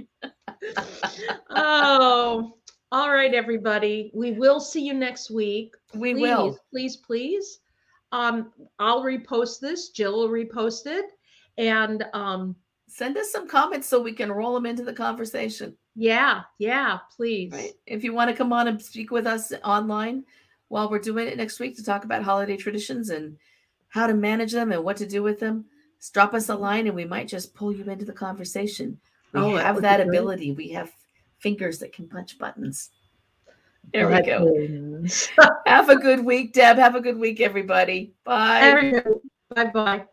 oh, 1.50 2.56
all 2.90 3.12
right, 3.12 3.32
everybody. 3.32 4.10
We 4.12 4.32
will 4.32 4.58
see 4.58 4.84
you 4.84 4.94
next 4.94 5.30
week. 5.30 5.76
We 5.94 6.14
please, 6.14 6.22
will. 6.22 6.58
Please, 6.72 6.96
please. 6.96 7.60
Um, 8.10 8.52
I'll 8.80 9.04
repost 9.04 9.60
this. 9.60 9.90
Jill 9.90 10.18
will 10.18 10.28
repost 10.28 10.86
it. 10.86 11.04
And 11.58 12.04
um, 12.12 12.56
Send 12.90 13.16
us 13.16 13.30
some 13.30 13.48
comments 13.48 13.86
so 13.86 14.00
we 14.00 14.12
can 14.12 14.32
roll 14.32 14.54
them 14.54 14.66
into 14.66 14.82
the 14.82 14.92
conversation. 14.92 15.76
yeah, 15.94 16.42
yeah, 16.58 16.98
please. 17.16 17.52
Right. 17.52 17.72
If 17.86 18.02
you 18.04 18.12
want 18.12 18.30
to 18.30 18.36
come 18.36 18.52
on 18.52 18.68
and 18.68 18.82
speak 18.82 19.10
with 19.10 19.26
us 19.26 19.52
online 19.64 20.24
while 20.68 20.90
we're 20.90 20.98
doing 20.98 21.28
it 21.28 21.36
next 21.36 21.60
week 21.60 21.76
to 21.76 21.84
talk 21.84 22.04
about 22.04 22.22
holiday 22.22 22.56
traditions 22.56 23.10
and 23.10 23.36
how 23.88 24.06
to 24.06 24.14
manage 24.14 24.52
them 24.52 24.72
and 24.72 24.84
what 24.84 24.96
to 24.98 25.06
do 25.06 25.22
with 25.22 25.38
them, 25.40 25.64
just 25.98 26.14
drop 26.14 26.34
us 26.34 26.48
a 26.48 26.54
line 26.54 26.86
and 26.86 26.96
we 26.96 27.04
might 27.04 27.28
just 27.28 27.54
pull 27.54 27.72
you 27.72 27.84
into 27.84 28.04
the 28.04 28.12
conversation. 28.12 28.98
We 29.32 29.40
Oh, 29.40 29.56
have 29.56 29.80
that 29.82 29.98
be 29.98 30.04
great. 30.04 30.18
ability. 30.18 30.52
We 30.52 30.68
have 30.70 30.90
fingers 31.38 31.78
that 31.78 31.92
can 31.92 32.08
punch 32.08 32.38
buttons. 32.38 32.90
There 33.92 34.08
we 34.08 34.22
go. 34.22 35.04
Have 35.66 35.88
a 35.88 35.96
good 35.96 36.24
week, 36.24 36.52
Deb. 36.52 36.76
Have 36.76 36.94
a 36.94 37.00
good 37.00 37.18
week, 37.18 37.40
everybody. 37.40 38.14
Bye. 38.24 39.02
Bye 39.54 39.64
bye. 39.66 40.04